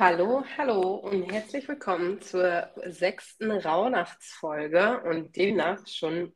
Hallo, 0.00 0.44
hallo 0.56 0.94
und 0.94 1.24
herzlich 1.24 1.66
willkommen 1.66 2.22
zur 2.22 2.70
sechsten 2.86 3.50
Rauhnachtsfolge 3.50 5.00
und 5.00 5.34
demnach 5.34 5.84
schon 5.88 6.32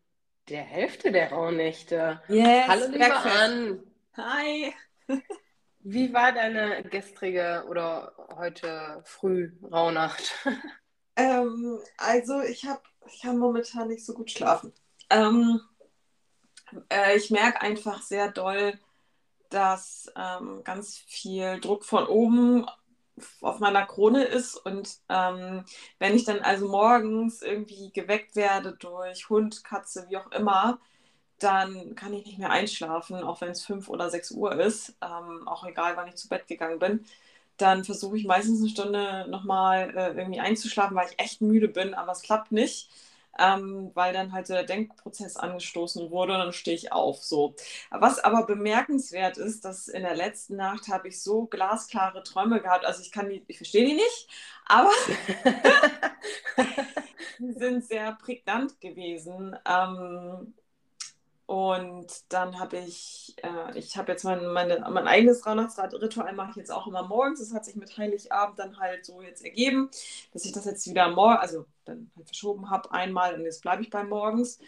der 0.49 0.65
Hälfte 0.65 1.13
der 1.13 1.31
Rauhnächte. 1.31 2.21
Yes, 2.27 2.67
hallo, 2.67 2.87
liebe 2.87 2.99
Bergfest. 2.99 3.37
Ann. 3.37 3.81
Hi. 4.17 4.75
Wie 5.79 6.13
war 6.13 6.33
deine 6.33 6.83
gestrige 6.83 7.65
oder 7.69 8.13
heute 8.35 9.01
früh 9.05 9.53
Rauhnacht? 9.63 10.35
Ähm, 11.15 11.79
also 11.99 12.41
ich 12.41 12.65
habe 12.65 12.83
ich 13.07 13.21
kann 13.21 13.39
momentan 13.39 13.89
nicht 13.89 14.05
so 14.05 14.13
gut 14.13 14.31
schlafen. 14.33 14.73
Ähm, 15.09 15.61
äh, 16.89 17.17
ich 17.17 17.31
merke 17.31 17.61
einfach 17.61 18.03
sehr 18.03 18.33
doll, 18.33 18.77
dass 19.51 20.11
ähm, 20.17 20.63
ganz 20.65 20.97
viel 20.97 21.61
Druck 21.61 21.85
von 21.85 22.07
oben 22.07 22.67
auf 23.43 23.61
meiner 23.61 23.87
Krone 23.87 24.25
ist 24.25 24.57
und 24.57 24.99
ähm, 25.09 25.65
wenn 25.99 26.15
ich 26.17 26.25
dann 26.25 26.41
also 26.41 26.69
morgens 26.69 27.43
irgendwie 27.43 27.93
geweckt 27.93 28.37
werde 28.37 28.73
durch 28.79 29.29
Hund, 29.29 29.65
Katze, 29.65 30.07
wie 30.09 30.17
auch 30.17 30.31
immer, 30.33 30.81
dann 31.39 31.95
kann 31.97 32.15
ich 32.15 32.25
nicht 32.27 32.39
mehr 32.39 32.51
einschlafen, 32.51 33.23
auch 33.23 33.41
wenn 33.41 33.51
es 33.51 33.65
fünf 33.65 33.89
oder 33.89 34.11
sechs 34.11 34.31
Uhr 34.31 34.59
ist, 34.61 34.97
ähm, 35.03 35.47
auch 35.49 35.65
egal, 35.67 35.97
wann 35.97 36.09
ich 36.09 36.17
zu 36.17 36.29
Bett 36.29 36.47
gegangen 36.47 36.79
bin. 36.79 37.05
Dann 37.59 37.85
versuche 37.85 38.17
ich 38.17 38.25
meistens 38.27 38.61
eine 38.61 38.71
Stunde 38.71 39.27
nochmal 39.29 39.91
äh, 39.97 40.19
irgendwie 40.19 40.41
einzuschlafen, 40.41 40.97
weil 40.97 41.09
ich 41.11 41.19
echt 41.19 41.41
müde 41.43 41.69
bin, 41.69 41.95
aber 41.95 42.13
es 42.13 42.23
klappt 42.23 42.53
nicht 42.53 42.89
ähm, 43.39 43.91
weil 43.95 44.13
dann 44.13 44.33
halt 44.33 44.47
so 44.47 44.55
der 44.55 44.65
Denkprozess 44.65 45.37
angestoßen 45.37 46.11
wurde 46.11 46.35
und 46.35 46.39
dann 46.39 46.53
stehe 46.53 46.77
ich 46.77 46.93
auf. 46.93 47.23
So. 47.23 47.55
Was 47.91 48.19
aber 48.19 48.47
bemerkenswert 48.47 49.39
ist, 49.39 49.65
dass 49.65 49.89
in 49.89 50.03
der 50.03 50.15
letzten 50.15 50.57
Nacht 50.57 50.89
habe 50.89 51.09
ich 51.09 51.23
so 51.23 51.47
glasklare 51.47 52.23
Träume 52.23 52.61
gehabt. 52.61 52.85
Also 52.85 53.03
ich 53.03 53.13
kann 53.13 53.29
die, 53.29 53.43
ich 53.49 53.57
verstehe 53.57 53.87
die 53.87 53.95
nicht, 53.95 54.29
aber 54.67 54.91
die 57.39 57.53
sind 57.53 57.85
sehr 57.85 58.13
prägnant 58.13 58.81
gewesen. 58.81 59.57
Ähm, 59.67 60.55
und 61.47 62.07
dann 62.33 62.59
habe 62.59 62.79
ich, 62.79 63.35
äh, 63.43 63.79
ich 63.79 63.97
habe 63.97 64.13
jetzt 64.13 64.25
mein, 64.25 64.47
meine, 64.47 64.81
mein 64.89 65.07
eigenes 65.07 65.45
Rauhnachtsritual 65.45 66.33
mache 66.33 66.51
ich 66.53 66.57
jetzt 66.57 66.73
auch 66.73 66.87
immer 66.87 67.03
morgens. 67.03 67.41
Das 67.41 67.53
hat 67.53 67.65
sich 67.65 67.77
mit 67.77 67.97
Heiligabend 67.99 68.59
dann 68.59 68.79
halt 68.79 69.05
so 69.05 69.21
jetzt 69.21 69.45
ergeben, 69.45 69.91
dass 70.33 70.45
ich 70.45 70.53
das 70.53 70.65
jetzt 70.65 70.89
wieder 70.89 71.09
morgen, 71.11 71.37
also 71.37 71.67
dann 71.85 72.11
halt 72.17 72.27
verschoben 72.27 72.71
habe 72.71 72.93
einmal 72.93 73.35
und 73.35 73.45
jetzt 73.45 73.63
bleibe 73.63 73.83
ich 73.83 73.91
bei 73.91 74.05
morgens 74.05 74.59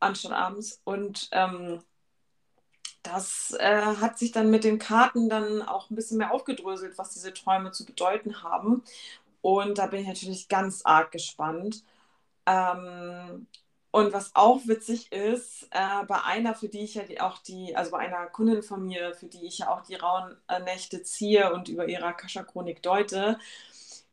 anstatt 0.00 0.32
abends. 0.32 0.80
Und 0.84 1.28
ähm, 1.32 1.82
das 3.02 3.56
äh, 3.58 3.82
hat 4.00 4.18
sich 4.18 4.32
dann 4.32 4.50
mit 4.50 4.64
den 4.64 4.78
Karten 4.78 5.28
dann 5.28 5.62
auch 5.62 5.90
ein 5.90 5.94
bisschen 5.94 6.18
mehr 6.18 6.32
aufgedröselt, 6.32 6.98
was 6.98 7.10
diese 7.10 7.32
Träume 7.32 7.72
zu 7.72 7.84
bedeuten 7.84 8.42
haben. 8.42 8.82
Und 9.40 9.78
da 9.78 9.86
bin 9.86 10.00
ich 10.00 10.08
natürlich 10.08 10.48
ganz 10.48 10.82
arg 10.84 11.12
gespannt. 11.12 11.84
Ähm, 12.46 13.46
und 13.90 14.12
was 14.12 14.34
auch 14.34 14.60
witzig 14.66 15.10
ist, 15.12 15.64
äh, 15.70 16.04
bei 16.06 16.22
einer, 16.22 16.54
für 16.54 16.68
die 16.68 16.80
ich 16.84 16.94
ja 16.94 17.04
auch 17.20 17.38
die, 17.38 17.74
also 17.74 17.92
bei 17.92 17.98
einer 17.98 18.26
Kundin 18.26 18.62
von 18.62 18.84
mir, 18.84 19.14
für 19.14 19.26
die 19.26 19.46
ich 19.46 19.58
ja 19.58 19.70
auch 19.70 19.82
die 19.82 19.94
rauen 19.94 20.36
äh, 20.48 20.60
Nächte 20.60 21.02
ziehe 21.02 21.52
und 21.54 21.68
über 21.68 21.88
ihre 21.88 22.04
Akasha-Chronik 22.04 22.82
deute, 22.82 23.38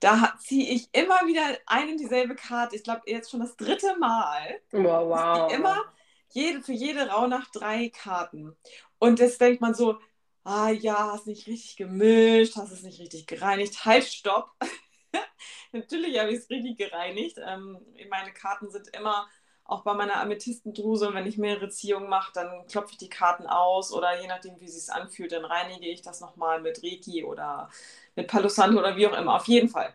da 0.06 0.36
ziehe 0.40 0.72
ich 0.72 0.88
immer 0.92 1.26
wieder 1.26 1.58
eine 1.66 1.94
und 1.94 2.00
dieselbe 2.00 2.36
Karte. 2.36 2.76
Ich 2.76 2.84
glaube, 2.84 3.02
jetzt 3.08 3.32
schon 3.32 3.40
das 3.40 3.58
dritte 3.58 3.98
Mal. 3.98 4.62
Wow, 4.72 5.10
wow. 5.10 5.52
Immer 5.52 5.84
jede, 6.30 6.62
für 6.62 6.74
jede 6.74 7.08
Rauhnacht 7.08 7.50
drei 7.54 7.90
Karten. 7.90 8.56
Und 9.00 9.20
jetzt 9.20 9.42
denkt 9.42 9.62
man 9.62 9.74
so, 9.74 9.98
ah 10.44 10.70
ja, 10.70 11.12
hast 11.12 11.26
nicht 11.26 11.48
richtig 11.48 11.76
gemischt, 11.78 12.56
hast 12.56 12.72
es 12.72 12.84
nicht 12.84 13.00
richtig 13.00 13.26
gereinigt. 13.26 13.84
Halt, 13.84 14.04
stopp. 14.04 14.52
Natürlich 15.72 16.20
habe 16.20 16.30
ich 16.30 16.38
es 16.38 16.52
richtig 16.52 16.78
gereinigt. 16.78 17.40
Ähm, 17.44 17.80
meine 18.08 18.32
Karten 18.32 18.70
sind 18.70 18.88
immer 18.96 19.28
auch 19.66 19.82
bei 19.82 19.96
meiner 19.96 20.22
Amethystendruse, 20.22 21.14
wenn 21.14 21.26
ich 21.26 21.38
mehrere 21.40 21.70
Ziehungen 21.70 22.08
mache, 22.08 22.32
dann 22.34 22.68
klopfe 22.68 22.92
ich 22.92 22.98
die 22.98 23.10
Karten 23.10 23.48
aus 23.48 23.92
oder 23.92 24.22
je 24.22 24.28
nachdem, 24.28 24.60
wie 24.60 24.66
es 24.66 24.80
sich 24.80 24.94
anfühlt, 24.94 25.32
dann 25.32 25.44
reinige 25.44 25.88
ich 25.88 26.04
das 26.04 26.22
nochmal 26.22 26.62
mit 26.62 26.84
Reiki 26.84 27.24
oder 27.24 27.70
mit 28.16 28.28
Palo 28.28 28.48
Santo 28.48 28.78
oder 28.78 28.96
wie 28.96 29.08
auch 29.08 29.18
immer. 29.18 29.36
Auf 29.36 29.48
jeden 29.48 29.70
Fall. 29.70 29.94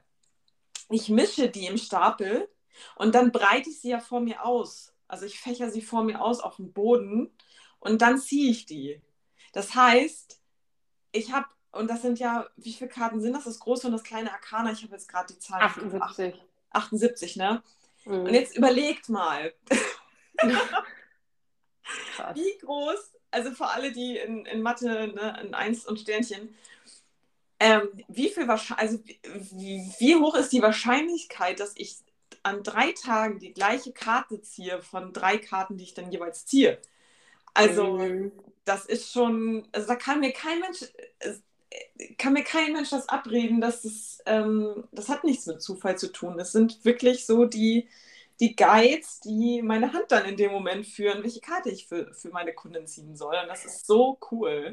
Ich 0.91 1.09
mische 1.09 1.49
die 1.49 1.67
im 1.67 1.79
Stapel 1.79 2.49
und 2.97 3.15
dann 3.15 3.31
breite 3.31 3.71
ich 3.71 3.81
sie 3.81 3.91
ja 3.91 4.01
vor 4.01 4.21
mir 4.21 4.45
aus. 4.45 4.93
Also 5.07 5.25
ich 5.25 5.39
fächer 5.39 5.71
sie 5.71 5.83
vor 5.83 6.03
mir 6.03 6.21
aus 6.21 6.41
auf 6.41 6.57
dem 6.57 6.73
Boden 6.73 7.31
und 7.79 8.03
dann 8.03 8.19
ziehe 8.19 8.51
ich 8.51 8.67
die. 8.67 9.01
Das 9.53 9.77
heißt, 9.77 10.41
ich 11.13 11.33
habe, 11.33 11.47
und 11.71 11.89
das 11.89 12.03
sind 12.03 12.19
ja, 12.19 12.49
wie 12.57 12.73
viele 12.73 12.91
Karten 12.91 13.21
sind 13.21 13.35
das? 13.35 13.45
Das 13.45 13.61
große 13.61 13.87
und 13.87 13.93
das 13.93 14.03
kleine 14.03 14.33
Arcana. 14.33 14.73
Ich 14.73 14.83
habe 14.83 14.93
jetzt 14.93 15.09
gerade 15.09 15.33
die 15.33 15.39
Zahl. 15.39 15.63
78. 15.63 16.35
78, 16.71 17.37
ne? 17.37 17.63
Mhm. 18.11 18.27
Und 18.27 18.35
jetzt 18.35 18.57
überlegt 18.57 19.09
mal, 19.09 19.55
wie 22.35 22.59
groß, 22.61 23.13
also 23.31 23.53
für 23.53 23.67
alle, 23.67 23.93
die 23.93 24.17
in, 24.17 24.45
in 24.47 24.63
Mathe 24.63 25.13
ne, 25.15 25.41
in 25.45 25.55
Eins 25.55 25.87
und 25.87 26.01
Sternchen, 26.01 26.55
ähm, 27.61 27.89
wie, 28.09 28.31
viel 28.31 28.51
also 28.51 28.99
wie, 29.05 29.93
wie 29.99 30.17
hoch 30.17 30.35
ist 30.35 30.53
die 30.53 30.63
Wahrscheinlichkeit, 30.63 31.61
dass 31.61 31.75
ich 31.77 31.99
an 32.43 32.63
drei 32.63 32.93
Tagen 32.93 33.39
die 33.39 33.53
gleiche 33.53 33.93
Karte 33.93 34.41
ziehe 34.41 34.81
von 34.81 35.13
drei 35.13 35.39
Karten, 35.39 35.77
die 35.77 35.85
ich 35.85 35.95
dann 35.95 36.11
jeweils 36.11 36.47
ziehe? 36.47 36.81
Also, 37.53 37.99
mhm. 37.99 38.33
das 38.65 38.87
ist 38.87 39.13
schon, 39.13 39.69
also 39.73 39.87
da 39.89 39.97
kann 39.97 40.21
mir 40.21 40.33
kein 40.33 40.61
Mensch, 40.61 40.85
kann 42.19 42.33
mir 42.33 42.45
kein 42.45 42.73
Mensch 42.73 42.91
das 42.91 43.09
abreden, 43.09 43.61
dass 43.61 43.83
das, 43.83 44.23
ähm, 44.27 44.85
das 44.93 45.09
hat 45.09 45.25
nichts 45.25 45.47
mit 45.47 45.63
Zufall 45.63 45.99
zu 45.99 46.13
tun. 46.13 46.39
Es 46.39 46.53
sind 46.53 46.85
wirklich 46.85 47.27
so 47.27 47.45
die, 47.45 47.89
die 48.41 48.57
Guides, 48.57 49.21
die 49.21 49.63
meine 49.63 49.93
Hand 49.93 50.07
dann 50.11 50.25
in 50.25 50.37
dem 50.37 50.51
Moment 50.51 50.87
führen, 50.87 51.23
welche 51.23 51.41
Karte 51.41 51.71
ich 51.71 51.87
für, 51.87 52.13
für 52.15 52.31
meine 52.31 52.55
Kunden 52.55 52.87
ziehen 52.87 53.17
soll. 53.17 53.37
Und 53.43 53.49
das 53.49 53.65
ist 53.65 53.87
so 53.87 54.19
cool. 54.31 54.73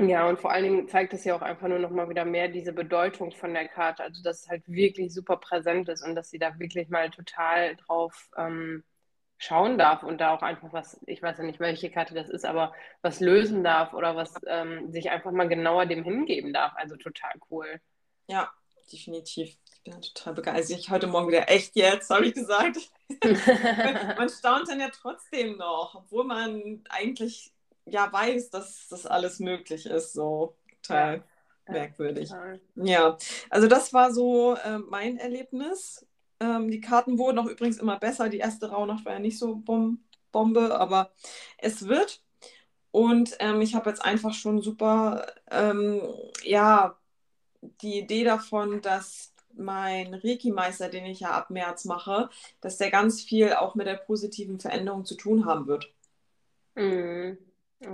Ja, 0.00 0.28
und 0.28 0.40
vor 0.40 0.50
allen 0.50 0.64
Dingen 0.64 0.88
zeigt 0.88 1.12
es 1.12 1.24
ja 1.24 1.34
auch 1.36 1.42
einfach 1.42 1.68
nur 1.68 1.78
noch 1.78 1.90
mal 1.90 2.08
wieder 2.08 2.24
mehr 2.24 2.48
diese 2.48 2.72
Bedeutung 2.72 3.30
von 3.32 3.54
der 3.54 3.68
Karte. 3.68 4.02
Also, 4.02 4.22
dass 4.22 4.42
es 4.42 4.48
halt 4.48 4.62
wirklich 4.66 5.12
super 5.12 5.36
präsent 5.36 5.88
ist 5.88 6.02
und 6.02 6.14
dass 6.14 6.30
sie 6.30 6.38
da 6.38 6.58
wirklich 6.58 6.88
mal 6.88 7.10
total 7.10 7.76
drauf 7.76 8.30
ähm, 8.36 8.82
schauen 9.42 9.76
darf 9.76 10.04
und 10.04 10.18
da 10.18 10.34
auch 10.34 10.42
einfach 10.42 10.72
was, 10.72 11.00
ich 11.06 11.20
weiß 11.20 11.38
ja 11.38 11.44
nicht, 11.44 11.58
welche 11.58 11.90
Karte 11.90 12.14
das 12.14 12.28
ist, 12.28 12.44
aber 12.44 12.72
was 13.00 13.18
lösen 13.18 13.64
darf 13.64 13.92
oder 13.92 14.14
was 14.14 14.34
ähm, 14.46 14.92
sich 14.92 15.10
einfach 15.10 15.32
mal 15.32 15.48
genauer 15.48 15.86
dem 15.86 16.04
hingeben 16.04 16.52
darf. 16.52 16.72
Also 16.76 16.94
total 16.94 17.32
cool. 17.50 17.80
Ja, 18.28 18.52
definitiv. 18.92 19.56
Ich 19.74 19.82
bin 19.82 20.00
total 20.00 20.34
begeistert. 20.34 20.78
Ich 20.78 20.90
heute 20.90 21.08
Morgen 21.08 21.26
wieder 21.26 21.50
echt 21.50 21.74
jetzt, 21.74 22.08
habe 22.10 22.26
ich 22.26 22.34
gesagt. 22.34 22.76
man 24.16 24.28
staunt 24.28 24.68
dann 24.68 24.78
ja 24.78 24.90
trotzdem 24.90 25.56
noch, 25.56 25.96
obwohl 25.96 26.22
man 26.22 26.84
eigentlich 26.88 27.52
ja 27.84 28.12
weiß, 28.12 28.50
dass 28.50 28.86
das 28.90 29.06
alles 29.06 29.40
möglich 29.40 29.86
ist. 29.86 30.12
So 30.12 30.54
total 30.82 31.24
ja. 31.66 31.72
merkwürdig. 31.72 32.30
Ja, 32.30 32.58
ja, 32.76 33.18
also 33.50 33.66
das 33.66 33.92
war 33.92 34.12
so 34.12 34.54
äh, 34.54 34.78
mein 34.78 35.18
Erlebnis. 35.18 36.06
Ähm, 36.42 36.70
die 36.70 36.80
Karten 36.80 37.18
wurden 37.18 37.38
auch 37.38 37.46
übrigens 37.46 37.78
immer 37.78 37.98
besser. 37.98 38.28
Die 38.28 38.38
erste 38.38 38.70
Rauhnacht 38.70 39.04
war 39.04 39.12
ja 39.12 39.18
nicht 39.20 39.38
so 39.38 39.56
Bom 39.56 40.00
Bombe, 40.32 40.74
aber 40.80 41.12
es 41.58 41.86
wird. 41.86 42.22
Und 42.90 43.36
ähm, 43.38 43.60
ich 43.60 43.74
habe 43.74 43.90
jetzt 43.90 44.02
einfach 44.04 44.32
schon 44.32 44.62
super, 44.62 45.26
ähm, 45.50 46.00
ja, 46.42 46.96
die 47.60 47.98
Idee 47.98 48.24
davon, 48.24 48.80
dass 48.80 49.34
mein 49.54 50.14
Reiki-Meister, 50.14 50.88
den 50.88 51.04
ich 51.04 51.20
ja 51.20 51.32
ab 51.32 51.50
März 51.50 51.84
mache, 51.84 52.30
dass 52.62 52.78
der 52.78 52.90
ganz 52.90 53.20
viel 53.20 53.52
auch 53.52 53.74
mit 53.74 53.86
der 53.86 53.96
positiven 53.96 54.58
Veränderung 54.58 55.04
zu 55.04 55.14
tun 55.14 55.44
haben 55.44 55.66
wird. 55.66 55.92
Mm, 56.74 57.32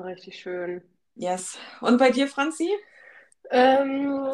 richtig 0.04 0.38
schön. 0.38 0.82
Yes. 1.16 1.58
Und 1.80 1.98
bei 1.98 2.12
dir, 2.12 2.28
Franzi? 2.28 2.70
Ähm, 3.50 4.30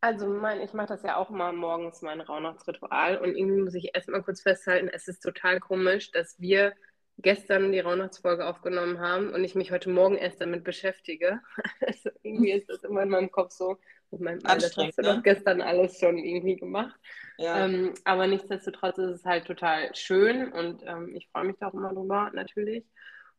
also 0.00 0.28
mein, 0.28 0.60
ich 0.60 0.72
mache 0.72 0.88
das 0.88 1.02
ja 1.02 1.16
auch 1.16 1.30
immer 1.30 1.52
morgens 1.52 2.02
mein 2.02 2.20
Rauhnachtsritual 2.20 3.18
und 3.18 3.34
irgendwie 3.34 3.62
muss 3.62 3.74
ich 3.74 3.94
erstmal 3.94 4.22
kurz 4.22 4.42
festhalten, 4.42 4.88
es 4.92 5.08
ist 5.08 5.20
total 5.20 5.60
komisch, 5.60 6.10
dass 6.10 6.40
wir 6.40 6.72
gestern 7.18 7.72
die 7.72 7.80
Rauhnachtsfolge 7.80 8.46
aufgenommen 8.46 9.00
haben 9.00 9.32
und 9.32 9.42
ich 9.42 9.56
mich 9.56 9.72
heute 9.72 9.90
Morgen 9.90 10.16
erst 10.16 10.40
damit 10.40 10.64
beschäftige. 10.64 11.40
Also 11.86 12.10
irgendwie 12.22 12.52
ist 12.52 12.68
das 12.68 12.84
immer 12.84 13.02
in 13.02 13.08
meinem 13.08 13.30
Kopf 13.30 13.50
so. 13.50 13.78
Ich 14.10 14.20
meine, 14.20 14.38
das 14.38 14.76
hast 14.76 14.76
du 14.76 15.02
ne? 15.02 15.14
doch 15.14 15.22
gestern 15.22 15.60
alles 15.60 15.98
schon 15.98 16.16
irgendwie 16.16 16.56
gemacht. 16.56 16.98
Ja. 17.36 17.64
Ähm, 17.64 17.94
aber 18.04 18.26
nichtsdestotrotz 18.26 18.98
ist 18.98 19.10
es 19.10 19.24
halt 19.24 19.46
total 19.46 19.94
schön 19.94 20.52
und 20.52 20.82
ähm, 20.86 21.14
ich 21.14 21.28
freue 21.30 21.44
mich 21.44 21.56
da 21.58 21.68
auch 21.68 21.74
immer 21.74 21.92
drüber, 21.92 22.30
natürlich. 22.32 22.84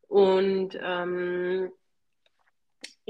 Und 0.08 0.78
ähm, 0.80 1.72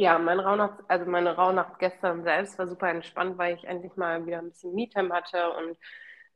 ja, 0.00 0.19
mein 0.19 0.41
Rauhnacht, 0.41 0.81
also 0.88 1.06
meine 1.11 1.37
Rauhnacht 1.37 1.79
gestern 1.79 2.23
selbst 2.25 2.58
war 2.58 2.67
super 2.69 2.88
entspannt, 2.91 3.38
weil 3.38 3.55
ich 3.56 3.64
endlich 3.64 3.97
mal 3.97 4.26
wieder 4.26 4.38
ein 4.38 4.50
bisschen 4.50 4.75
Me-Time 4.75 5.12
hatte 5.14 5.52
und 5.52 5.79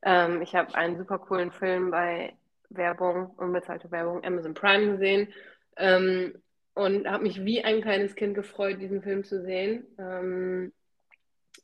ähm, 0.03 0.43
ich 0.43 0.55
habe 0.55 0.75
einen 0.75 0.99
super 0.99 1.19
coolen 1.19 1.53
Film 1.53 1.91
bei 1.91 2.37
Werbung, 2.71 3.31
unbezahlte 3.37 3.91
Werbung, 3.91 4.25
Amazon 4.25 4.55
Prime 4.55 4.93
gesehen 4.93 5.33
ähm, 5.77 6.43
und 6.75 7.09
habe 7.09 7.25
mich 7.25 7.45
wie 7.45 7.65
ein 7.65 7.83
kleines 7.83 8.15
Kind 8.17 8.35
gefreut, 8.35 8.81
diesen 8.81 9.03
Film 9.03 9.25
zu 9.25 9.43
sehen. 9.43 9.87
Ähm, 9.99 10.73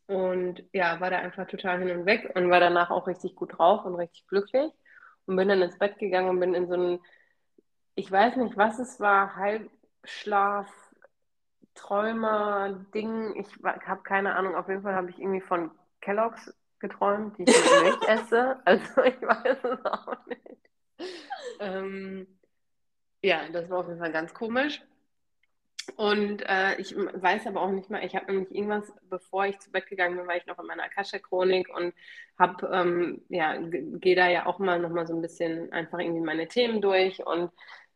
Und 0.06 0.64
ja, 0.72 1.00
war 1.00 1.10
da 1.10 1.18
einfach 1.18 1.46
total 1.46 1.78
hin 1.78 1.90
und 1.96 2.06
weg 2.06 2.32
und 2.34 2.50
war 2.50 2.60
danach 2.60 2.90
auch 2.90 3.06
richtig 3.06 3.36
gut 3.36 3.58
drauf 3.58 3.84
und 3.84 3.94
richtig 3.94 4.26
glücklich. 4.26 4.72
Und 5.26 5.36
bin 5.36 5.48
dann 5.48 5.62
ins 5.62 5.78
Bett 5.78 5.98
gegangen 5.98 6.28
und 6.30 6.40
bin 6.40 6.54
in 6.54 6.66
so 6.68 6.74
einen, 6.74 7.00
ich 7.94 8.10
weiß 8.10 8.36
nicht, 8.36 8.56
was 8.56 8.78
es 8.78 9.00
war, 9.00 9.36
Halbschlaf, 9.36 10.68
Träumer, 11.74 12.84
Ding. 12.94 13.34
Ich 13.36 13.48
habe 13.64 14.02
keine 14.02 14.34
Ahnung. 14.34 14.54
Auf 14.54 14.68
jeden 14.68 14.82
Fall 14.82 14.94
habe 14.94 15.10
ich 15.10 15.18
irgendwie 15.18 15.40
von 15.40 15.70
Kelloggs 16.00 16.52
geträumt, 16.78 17.38
die 17.38 17.44
ich 17.44 17.48
mit 17.48 17.82
Milch 17.82 18.02
esse. 18.08 18.60
Also 18.64 19.02
ich 19.02 19.20
weiß 19.20 19.58
es 19.64 19.84
auch 19.86 20.26
nicht. 20.26 20.70
Ähm, 21.60 22.26
ja, 23.22 23.48
das 23.52 23.68
war 23.70 23.80
auf 23.80 23.86
jeden 23.86 24.00
Fall 24.00 24.12
ganz 24.12 24.34
komisch. 24.34 24.82
Und 25.96 26.42
äh, 26.46 26.76
ich 26.76 26.94
weiß 26.96 27.46
aber 27.46 27.62
auch 27.62 27.70
nicht 27.70 27.90
mehr, 27.90 28.02
ich 28.02 28.14
habe 28.14 28.32
nämlich 28.32 28.54
irgendwas, 28.54 28.92
bevor 29.08 29.46
ich 29.46 29.58
zu 29.58 29.70
Bett 29.70 29.86
gegangen 29.86 30.16
bin, 30.16 30.26
war 30.26 30.36
ich 30.36 30.46
noch 30.46 30.58
in 30.58 30.66
meiner 30.66 30.84
Akasha-Chronik 30.84 31.68
und 31.74 31.94
habe, 32.38 32.70
ähm, 32.72 33.22
ja, 33.28 33.56
gehe 33.58 34.14
da 34.14 34.28
ja 34.28 34.46
auch 34.46 34.58
mal 34.58 34.78
nochmal 34.78 35.06
so 35.06 35.14
ein 35.14 35.22
bisschen 35.22 35.72
einfach 35.72 35.98
irgendwie 35.98 36.20
meine 36.20 36.48
Themen 36.48 36.80
durch 36.80 37.26
und 37.26 37.50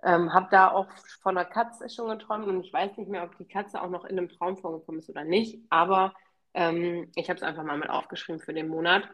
ähm, 0.05 0.33
habe 0.33 0.49
da 0.51 0.71
auch 0.71 0.87
von 1.23 1.35
der 1.35 1.45
Katze 1.45 1.89
schon 1.89 2.09
geträumt 2.09 2.47
und 2.47 2.65
ich 2.65 2.73
weiß 2.73 2.97
nicht 2.97 3.11
mehr, 3.11 3.25
ob 3.25 3.37
die 3.39 3.49
Katze 3.49 3.81
auch 3.83 3.91
noch 3.91 4.05
in 4.05 4.19
einem 4.19 4.29
Traum 4.29 4.57
vorgekommen 4.57 5.01
ist 5.01 5.11
oder 5.11 5.25
nicht, 5.25 5.61
aber 5.71 6.15
ähm, 6.55 7.11
ich 7.17 7.29
habe 7.29 7.39
es 7.39 7.43
einfach 7.43 7.65
mal 7.65 7.79
mit 7.79 7.91
aufgeschrieben 7.91 8.41
für 8.41 8.55
den 8.55 8.69
Monat 8.69 9.09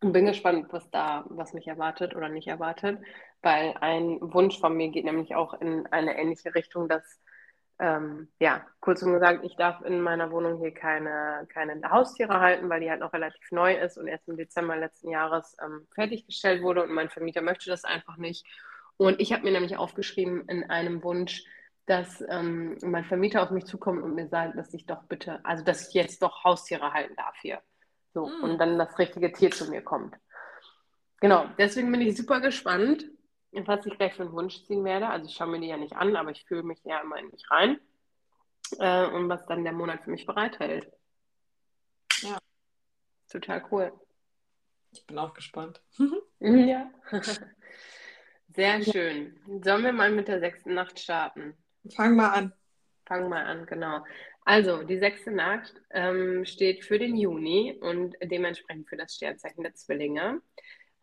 und 0.00 0.12
bin 0.12 0.26
gespannt, 0.26 0.66
was 0.70 0.90
da, 0.90 1.24
was 1.28 1.54
mich 1.54 1.66
erwartet 1.66 2.14
oder 2.14 2.28
nicht 2.28 2.48
erwartet, 2.48 2.98
weil 3.42 3.74
ein 3.80 4.18
Wunsch 4.20 4.60
von 4.60 4.76
mir 4.76 4.88
geht 4.90 5.04
nämlich 5.04 5.34
auch 5.34 5.54
in 5.54 5.86
eine 5.88 6.18
ähnliche 6.18 6.54
Richtung, 6.54 6.88
dass 6.88 7.20
ähm, 7.80 8.28
ja, 8.38 8.64
kurzum 8.80 9.12
gesagt, 9.12 9.44
ich 9.44 9.56
darf 9.56 9.80
in 9.82 10.00
meiner 10.00 10.30
Wohnung 10.30 10.60
hier 10.60 10.72
keine, 10.72 11.46
keine 11.52 11.90
Haustiere 11.90 12.38
halten, 12.38 12.68
weil 12.68 12.80
die 12.80 12.90
halt 12.90 13.00
noch 13.00 13.12
relativ 13.12 13.50
neu 13.50 13.74
ist 13.74 13.98
und 13.98 14.06
erst 14.06 14.28
im 14.28 14.36
Dezember 14.36 14.76
letzten 14.76 15.10
Jahres 15.10 15.56
ähm, 15.64 15.86
fertiggestellt 15.92 16.62
wurde 16.62 16.84
und 16.84 16.92
mein 16.92 17.10
Vermieter 17.10 17.42
möchte 17.42 17.70
das 17.70 17.84
einfach 17.84 18.16
nicht. 18.16 18.46
Und 18.96 19.20
ich 19.20 19.32
habe 19.32 19.42
mir 19.42 19.52
nämlich 19.52 19.76
aufgeschrieben 19.76 20.48
in 20.48 20.70
einem 20.70 21.02
Wunsch, 21.02 21.44
dass 21.86 22.24
ähm, 22.28 22.78
mein 22.82 23.04
Vermieter 23.04 23.42
auf 23.42 23.50
mich 23.50 23.66
zukommt 23.66 24.02
und 24.02 24.14
mir 24.14 24.28
sagt, 24.28 24.56
dass 24.56 24.72
ich 24.72 24.86
doch 24.86 25.04
bitte, 25.04 25.44
also 25.44 25.64
dass 25.64 25.88
ich 25.88 25.94
jetzt 25.94 26.22
doch 26.22 26.44
Haustiere 26.44 26.92
halten 26.92 27.14
darf 27.16 27.36
hier. 27.42 27.60
So, 28.14 28.26
mm. 28.26 28.44
und 28.44 28.58
dann 28.58 28.78
das 28.78 28.98
richtige 28.98 29.32
Tier 29.32 29.50
zu 29.50 29.68
mir 29.68 29.82
kommt. 29.82 30.16
Genau, 31.20 31.46
deswegen 31.58 31.90
bin 31.90 32.00
ich 32.00 32.16
super 32.16 32.40
gespannt, 32.40 33.04
was 33.52 33.86
ich 33.86 33.96
gleich 33.96 34.14
für 34.14 34.22
einen 34.22 34.32
Wunsch 34.32 34.64
ziehen 34.64 34.84
werde. 34.84 35.08
Also 35.08 35.26
ich 35.26 35.34
schaue 35.34 35.48
mir 35.48 35.60
die 35.60 35.68
ja 35.68 35.76
nicht 35.76 35.96
an, 35.96 36.16
aber 36.16 36.30
ich 36.30 36.44
fühle 36.44 36.62
mich 36.62 36.82
ja 36.84 37.00
immer 37.00 37.18
in 37.18 37.30
mich 37.30 37.50
rein. 37.50 37.80
Äh, 38.78 39.06
und 39.06 39.28
was 39.28 39.46
dann 39.46 39.64
der 39.64 39.72
Monat 39.72 40.02
für 40.02 40.10
mich 40.10 40.26
bereithält. 40.26 40.90
Ja. 42.22 42.38
Total 43.30 43.62
cool. 43.70 43.92
Ich 44.92 45.06
bin 45.06 45.18
auch 45.18 45.34
gespannt. 45.34 45.82
ja. 46.40 46.90
Sehr 48.54 48.82
schön. 48.82 49.36
Sollen 49.64 49.84
wir 49.84 49.92
mal 49.92 50.10
mit 50.10 50.28
der 50.28 50.40
sechsten 50.40 50.74
Nacht 50.74 50.98
starten? 50.98 51.54
Fang 51.94 52.16
mal 52.16 52.30
an. 52.30 52.52
Fang 53.06 53.28
mal 53.28 53.44
an, 53.44 53.66
genau. 53.66 54.04
Also, 54.44 54.82
die 54.82 54.98
sechste 54.98 55.30
Nacht 55.30 55.74
ähm, 55.90 56.44
steht 56.44 56.84
für 56.84 56.98
den 56.98 57.16
Juni 57.16 57.78
und 57.80 58.14
dementsprechend 58.22 58.88
für 58.88 58.96
das 58.96 59.14
Sternzeichen 59.14 59.62
der 59.62 59.74
Zwillinge 59.74 60.40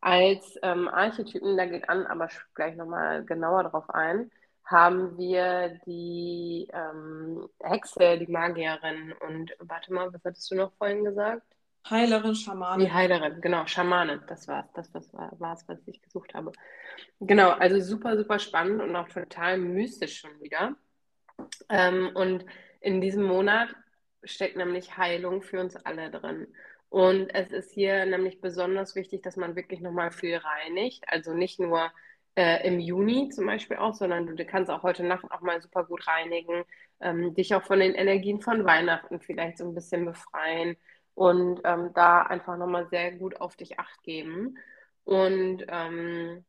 als 0.01 0.57
ähm, 0.63 0.87
Archetypen, 0.87 1.55
da 1.57 1.65
geht 1.65 1.87
an, 1.87 2.07
aber 2.07 2.27
gleich 2.55 2.75
nochmal 2.75 3.23
genauer 3.23 3.65
drauf 3.65 3.89
ein, 3.89 4.31
haben 4.65 5.17
wir 5.17 5.79
die 5.85 6.67
ähm, 6.73 7.47
Hexe, 7.59 8.17
die 8.17 8.31
Magierin 8.31 9.13
und 9.27 9.55
warte 9.59 9.93
mal, 9.93 10.11
was 10.11 10.23
hattest 10.25 10.49
du 10.49 10.55
noch 10.55 10.73
vorhin 10.77 11.03
gesagt? 11.03 11.45
Heilerin, 11.89 12.35
Schamanin. 12.35 12.85
Die 12.85 12.91
Heilerin, 12.91 13.41
genau, 13.41 13.65
Schamanin, 13.65 14.21
das 14.27 14.47
war 14.47 14.65
es, 14.65 14.71
das, 14.73 14.91
das 14.91 15.13
war 15.13 15.53
es, 15.53 15.67
was 15.67 15.79
ich 15.87 16.01
gesucht 16.01 16.33
habe. 16.33 16.51
Genau, 17.19 17.49
also 17.49 17.79
super, 17.79 18.17
super 18.17 18.39
spannend 18.39 18.81
und 18.81 18.95
auch 18.95 19.07
total 19.07 19.57
mystisch 19.57 20.19
schon 20.19 20.39
wieder. 20.41 20.75
Ähm, 21.69 22.11
und 22.13 22.45
in 22.79 23.01
diesem 23.01 23.23
Monat 23.23 23.69
steckt 24.23 24.57
nämlich 24.57 24.97
Heilung 24.97 25.41
für 25.41 25.59
uns 25.59 25.75
alle 25.75 26.11
drin. 26.11 26.47
Und 26.89 27.33
es 27.33 27.51
ist 27.51 27.71
hier 27.71 28.05
nämlich 28.05 28.41
besonders 28.41 28.95
wichtig, 28.95 29.23
dass 29.23 29.37
man 29.37 29.55
wirklich 29.55 29.79
nochmal 29.79 30.11
viel 30.11 30.37
reinigt. 30.37 31.03
Also 31.07 31.33
nicht 31.33 31.59
nur 31.59 31.91
äh, 32.35 32.67
im 32.67 32.79
Juni 32.79 33.29
zum 33.29 33.45
Beispiel 33.45 33.77
auch, 33.77 33.93
sondern 33.93 34.27
du, 34.27 34.35
du, 34.35 34.45
kannst 34.45 34.69
auch 34.69 34.83
heute 34.83 35.03
Nacht 35.03 35.25
auch 35.31 35.41
mal 35.41 35.61
super 35.61 35.85
gut 35.85 36.05
reinigen, 36.07 36.63
ähm, 36.99 37.33
dich 37.33 37.55
auch 37.55 37.63
von 37.63 37.79
den 37.79 37.93
Energien 37.93 38.41
von 38.41 38.65
Weihnachten 38.65 39.19
vielleicht 39.19 39.57
so 39.57 39.65
ein 39.65 39.73
bisschen 39.75 40.05
befreien 40.05 40.77
und 41.15 41.61
ähm, 41.63 41.91
da 41.93 42.21
einfach 42.23 42.57
nochmal 42.57 42.87
sehr 42.89 43.11
gut 43.13 43.39
auf 43.41 43.55
dich 43.55 43.79
acht 43.79 44.01
geben. 44.03 44.57
Und 45.03 45.65
ähm, 45.67 46.45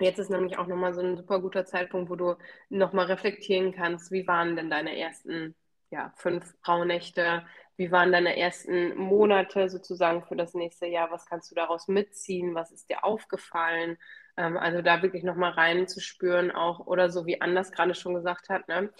jetzt 0.00 0.18
ist 0.18 0.30
nämlich 0.30 0.58
auch 0.58 0.66
nochmal 0.66 0.94
so 0.94 1.00
ein 1.00 1.16
super 1.16 1.40
guter 1.40 1.64
Zeitpunkt, 1.64 2.10
wo 2.10 2.16
du 2.16 2.36
nochmal 2.68 3.06
reflektieren 3.06 3.72
kannst, 3.72 4.12
wie 4.12 4.26
waren 4.26 4.56
denn 4.56 4.70
deine 4.70 4.98
ersten 4.98 5.54
ja, 5.90 6.12
fünf 6.16 6.54
Rauhnächte? 6.66 7.44
Wie 7.76 7.90
waren 7.92 8.12
deine 8.12 8.36
ersten 8.36 8.96
Monate 8.96 9.68
sozusagen 9.68 10.24
für 10.24 10.36
das 10.36 10.54
nächste 10.54 10.86
Jahr? 10.86 11.10
Was 11.10 11.26
kannst 11.26 11.50
du 11.50 11.54
daraus 11.54 11.88
mitziehen? 11.88 12.54
Was 12.54 12.72
ist 12.72 12.88
dir 12.90 13.04
aufgefallen? 13.04 13.98
Ähm, 14.36 14.56
also 14.56 14.82
da 14.82 15.02
wirklich 15.02 15.22
nochmal 15.22 15.52
reinzuspüren 15.52 16.50
auch 16.50 16.86
oder 16.86 17.10
so 17.10 17.26
wie 17.26 17.40
Anders 17.40 17.72
gerade 17.72 17.94
schon 17.94 18.14
gesagt 18.14 18.48
hat, 18.48 18.68
ne? 18.68 18.90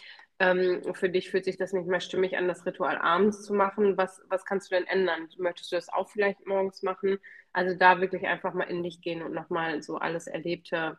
Ähm, 0.43 0.83
für 0.95 1.09
dich 1.09 1.31
fühlt 1.31 1.45
sich 1.45 1.57
das 1.57 1.73
nicht 1.73 1.87
mehr 1.87 2.01
stimmig 2.01 2.37
an, 2.37 2.49
das 2.49 2.67
Ritual 2.67 2.99
abends 2.99 3.45
zu 3.45 3.55
machen. 3.55 3.97
Was, 3.97 4.21
was 4.29 4.45
kannst 4.45 4.73
du 4.73 4.75
denn 4.75 4.89
ändern? 4.89 5.29
Möchtest 5.39 5.71
du 5.71 5.77
das 5.77 5.89
auch 5.89 6.11
vielleicht 6.11 6.45
morgens 6.49 6.83
machen? 6.83 7.19
Also 7.53 7.77
da 7.79 8.01
wirklich 8.01 8.27
einfach 8.27 8.53
mal 8.53 8.65
in 8.65 8.83
dich 8.83 9.01
gehen 9.01 9.23
und 9.23 9.33
nochmal 9.33 9.83
so 9.83 9.99
alles 9.99 10.27
Erlebte 10.27 10.99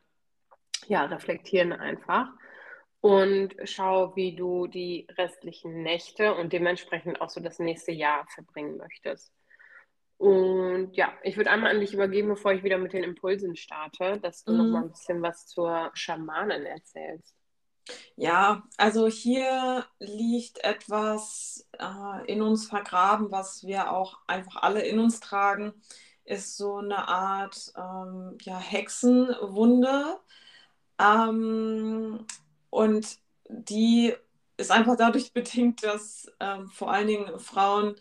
ja, 0.88 1.04
reflektieren 1.04 1.74
einfach 1.74 2.30
und 3.02 3.54
schau, 3.66 4.16
wie 4.16 4.34
du 4.34 4.68
die 4.68 5.08
restlichen 5.18 5.84
Nächte 5.84 6.36
und 6.36 6.54
dementsprechend 6.54 7.20
auch 7.20 7.30
so 7.30 7.42
das 7.42 7.60
nächste 7.60 7.92
Jahr 7.92 8.26
verbringen 8.34 8.78
möchtest. 8.78 9.34
Und 10.16 10.96
ja, 10.96 11.12
ich 11.22 11.36
würde 11.36 11.52
einmal 11.52 11.72
an 11.72 11.82
dich 11.82 11.94
übergeben, 11.94 12.30
bevor 12.30 12.54
ich 12.54 12.64
wieder 12.64 12.78
mit 12.78 12.94
den 12.94 13.04
Impulsen 13.04 13.58
starte, 13.58 14.22
dass 14.22 14.46
du 14.46 14.54
mhm. 14.54 14.58
noch 14.58 14.66
mal 14.68 14.84
ein 14.84 14.92
bisschen 14.92 15.22
was 15.22 15.48
zur 15.48 15.92
Schamanin 15.94 16.66
erzählst. 16.66 17.36
Ja, 18.16 18.64
also 18.78 19.08
hier 19.08 19.86
liegt 20.00 20.64
etwas 20.64 21.68
äh, 21.80 22.26
in 22.32 22.42
uns 22.42 22.68
vergraben, 22.68 23.32
was 23.32 23.64
wir 23.66 23.92
auch 23.92 24.20
einfach 24.28 24.58
alle 24.64 24.82
in 24.86 25.00
uns 25.00 25.20
tragen, 25.20 25.74
ist 26.26 26.58
so 26.58 26.78
eine 26.78 27.08
Art 27.08 27.74
ähm, 27.78 28.38
ja, 28.42 28.58
Hexenwunde. 28.60 30.20
Ähm, 31.00 32.26
und 32.70 33.18
die 33.50 34.14
ist 34.58 34.72
einfach 34.72 34.98
dadurch 34.98 35.34
bedingt, 35.34 35.84
dass 35.84 36.32
ähm, 36.40 36.70
vor 36.70 36.92
allen 36.92 37.08
Dingen 37.08 37.40
Frauen 37.40 37.96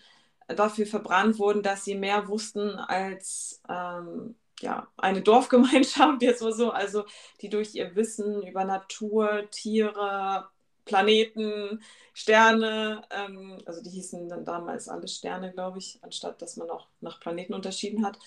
dafür 0.49 0.87
verbrannt 0.87 1.39
wurden, 1.39 1.63
dass 1.63 1.85
sie 1.85 1.95
mehr 1.95 2.29
wussten 2.29 2.71
als 2.79 3.63
ähm, 3.69 4.37
ja, 4.63 4.89
eine 4.97 5.23
Dorfgemeinschaft, 5.23 6.23
jetzt 6.23 6.43
mal 6.43 6.53
so, 6.53 6.71
also 6.71 7.05
die 7.41 7.49
durch 7.51 7.75
ihr 7.75 7.95
Wissen 7.97 8.47
über 8.47 8.65
Natur, 8.65 9.49
Tiere, 9.51 10.49
Planeten, 10.85 11.83
Sterne, 12.15 13.03
ähm, 13.11 13.59
also 13.67 13.83
die 13.83 13.91
hießen 13.91 14.29
dann 14.29 14.45
damals 14.45 14.89
alle 14.89 15.09
Sterne, 15.09 15.53
glaube 15.53 15.79
ich, 15.79 15.99
anstatt 16.03 16.41
dass 16.43 16.57
man 16.57 16.71
auch 16.71 16.89
nach 17.01 17.21
Planeten 17.21 17.55
unterschieden 17.55 18.05
hat. 18.05 18.19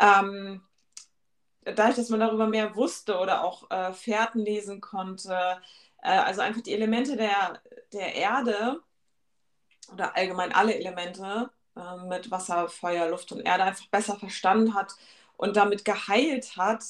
Ähm, 0.00 0.62
dadurch, 1.64 1.96
dass 1.96 2.08
man 2.10 2.20
darüber 2.20 2.46
mehr 2.46 2.74
wusste 2.76 3.18
oder 3.18 3.44
auch 3.44 3.70
äh, 3.70 3.92
Fährten 3.92 4.40
lesen 4.40 4.80
konnte, 4.80 5.34
äh, 6.02 6.08
also 6.10 6.40
einfach 6.40 6.62
die 6.62 6.72
Elemente 6.72 7.16
der, 7.16 7.60
der 7.92 8.14
Erde 8.14 8.80
oder 9.92 10.16
allgemein 10.16 10.52
alle 10.52 10.74
Elemente 10.74 11.50
äh, 11.76 11.96
mit 12.08 12.30
Wasser, 12.30 12.68
Feuer, 12.68 13.08
Luft 13.08 13.32
und 13.32 13.40
Erde 13.40 13.64
einfach 13.64 13.86
besser 13.88 14.16
verstanden 14.16 14.74
hat 14.74 14.94
und 15.36 15.56
damit 15.56 15.84
geheilt 15.84 16.56
hat. 16.56 16.84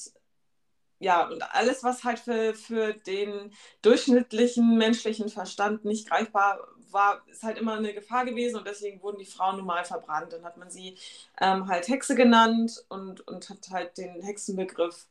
Ja, 0.99 1.27
und 1.27 1.41
alles, 1.53 1.83
was 1.83 2.03
halt 2.03 2.19
für, 2.19 2.53
für 2.53 2.93
den 2.93 3.53
durchschnittlichen 3.81 4.77
menschlichen 4.77 5.29
Verstand 5.29 5.85
nicht 5.85 6.09
greifbar 6.09 6.59
war, 6.91 7.21
ist 7.27 7.43
halt 7.43 7.57
immer 7.57 7.73
eine 7.73 7.93
Gefahr 7.93 8.25
gewesen 8.25 8.57
und 8.57 8.67
deswegen 8.67 9.01
wurden 9.03 9.19
die 9.19 9.25
Frauen 9.25 9.57
normal 9.57 9.83
verbrannt. 9.85 10.33
Dann 10.33 10.45
hat 10.45 10.57
man 10.57 10.71
sie 10.71 10.97
ähm, 11.41 11.67
halt 11.67 11.87
Hexe 11.87 12.15
genannt 12.15 12.83
und, 12.89 13.27
und 13.27 13.49
hat 13.49 13.69
halt 13.69 13.97
den 13.97 14.21
Hexenbegriff 14.21 15.05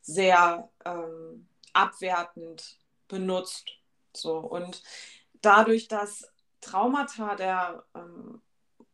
sehr 0.00 0.68
ähm, 0.84 1.46
abwertend 1.74 2.78
benutzt. 3.08 3.72
So. 4.14 4.38
Und 4.38 4.82
dadurch, 5.42 5.88
dass 5.88 6.32
Traumata 6.60 7.34
der 7.36 7.84
ähm, 7.94 8.40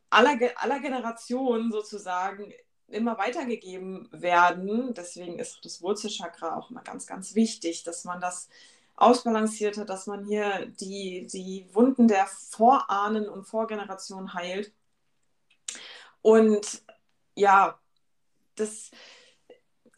aller, 0.09 0.37
aller 0.57 0.79
Generationen 0.79 1.71
sozusagen 1.71 2.53
immer 2.87 3.17
weitergegeben 3.17 4.07
werden, 4.11 4.93
deswegen 4.93 5.39
ist 5.39 5.63
das 5.63 5.81
Wurzelchakra 5.81 6.57
auch 6.57 6.69
immer 6.69 6.83
ganz, 6.83 7.07
ganz 7.07 7.35
wichtig, 7.35 7.83
dass 7.83 8.03
man 8.03 8.21
das 8.21 8.49
ausbalanciert 8.95 9.77
hat, 9.77 9.89
dass 9.89 10.07
man 10.07 10.25
hier 10.25 10.67
die, 10.67 11.27
die 11.27 11.67
Wunden 11.73 12.07
der 12.07 12.27
Vorahnen 12.27 13.27
und 13.27 13.45
Vorgenerationen 13.45 14.33
heilt. 14.33 14.71
Und 16.21 16.83
ja, 17.35 17.77
das, 18.55 18.91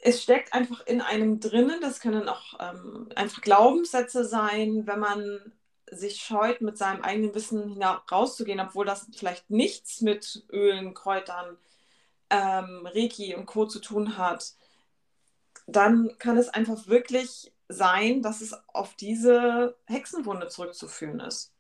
es 0.02 0.24
steckt 0.24 0.54
einfach 0.54 0.86
in 0.88 1.02
einem 1.02 1.40
drinnen. 1.40 1.80
Das 1.82 2.00
können 2.00 2.28
auch 2.28 2.56
ähm, 2.60 3.10
einfach 3.16 3.42
Glaubenssätze 3.42 4.26
sein, 4.26 4.88
wenn 4.88 5.00
man 5.00 5.54
sich 5.90 6.20
scheut, 6.20 6.62
mit 6.62 6.78
seinem 6.78 7.02
eigenen 7.02 7.34
Wissen 7.34 7.82
rauszugehen, 7.82 8.60
obwohl 8.60 8.86
das 8.86 9.08
vielleicht 9.16 9.50
nichts 9.50 10.02
mit 10.02 10.44
Ölen, 10.52 10.94
Kräutern, 10.94 11.58
ähm, 12.30 12.88
Reiki 12.88 13.36
und 13.36 13.46
Co. 13.46 13.66
zu 13.66 13.80
tun 13.80 14.18
hat, 14.18 14.54
dann 15.68 16.18
kann 16.20 16.38
es 16.38 16.50
einfach 16.50 16.88
wirklich 16.88 17.54
sein, 17.70 18.22
dass 18.22 18.42
es 18.42 18.54
auf 18.68 18.96
diese 18.96 19.78
Hexenwunde 19.86 20.48
zurückzuführen 20.48 21.20
ist. 21.20 21.54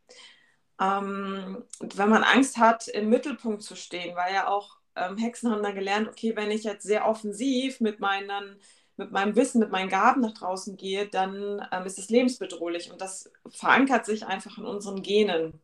Ähm, 0.79 1.63
wenn 1.79 2.09
man 2.09 2.24
Angst 2.24 2.57
hat, 2.57 2.88
im 2.88 3.09
Mittelpunkt 3.09 3.63
zu 3.63 3.75
stehen, 3.75 4.15
weil 4.15 4.33
ja 4.33 4.47
auch 4.47 4.77
ähm, 4.95 5.17
Hexen 5.17 5.51
haben 5.51 5.63
dann 5.63 5.75
gelernt, 5.75 6.07
okay, 6.07 6.36
wenn 6.36 6.51
ich 6.51 6.63
jetzt 6.63 6.83
sehr 6.83 7.07
offensiv 7.07 7.81
mit 7.81 8.00
meinen 8.00 8.59
mit 8.97 9.12
meinem 9.12 9.36
Wissen, 9.36 9.59
mit 9.59 9.71
meinen 9.71 9.89
Gaben 9.89 10.21
nach 10.21 10.33
draußen 10.33 10.75
gehe, 10.75 11.07
dann 11.07 11.65
ähm, 11.71 11.86
ist 11.86 12.00
es 12.00 12.09
lebensbedrohlich 12.09 12.91
und 12.91 13.00
das 13.01 13.31
verankert 13.50 14.05
sich 14.05 14.25
einfach 14.25 14.57
in 14.57 14.65
unseren 14.65 15.03
Genen. 15.03 15.62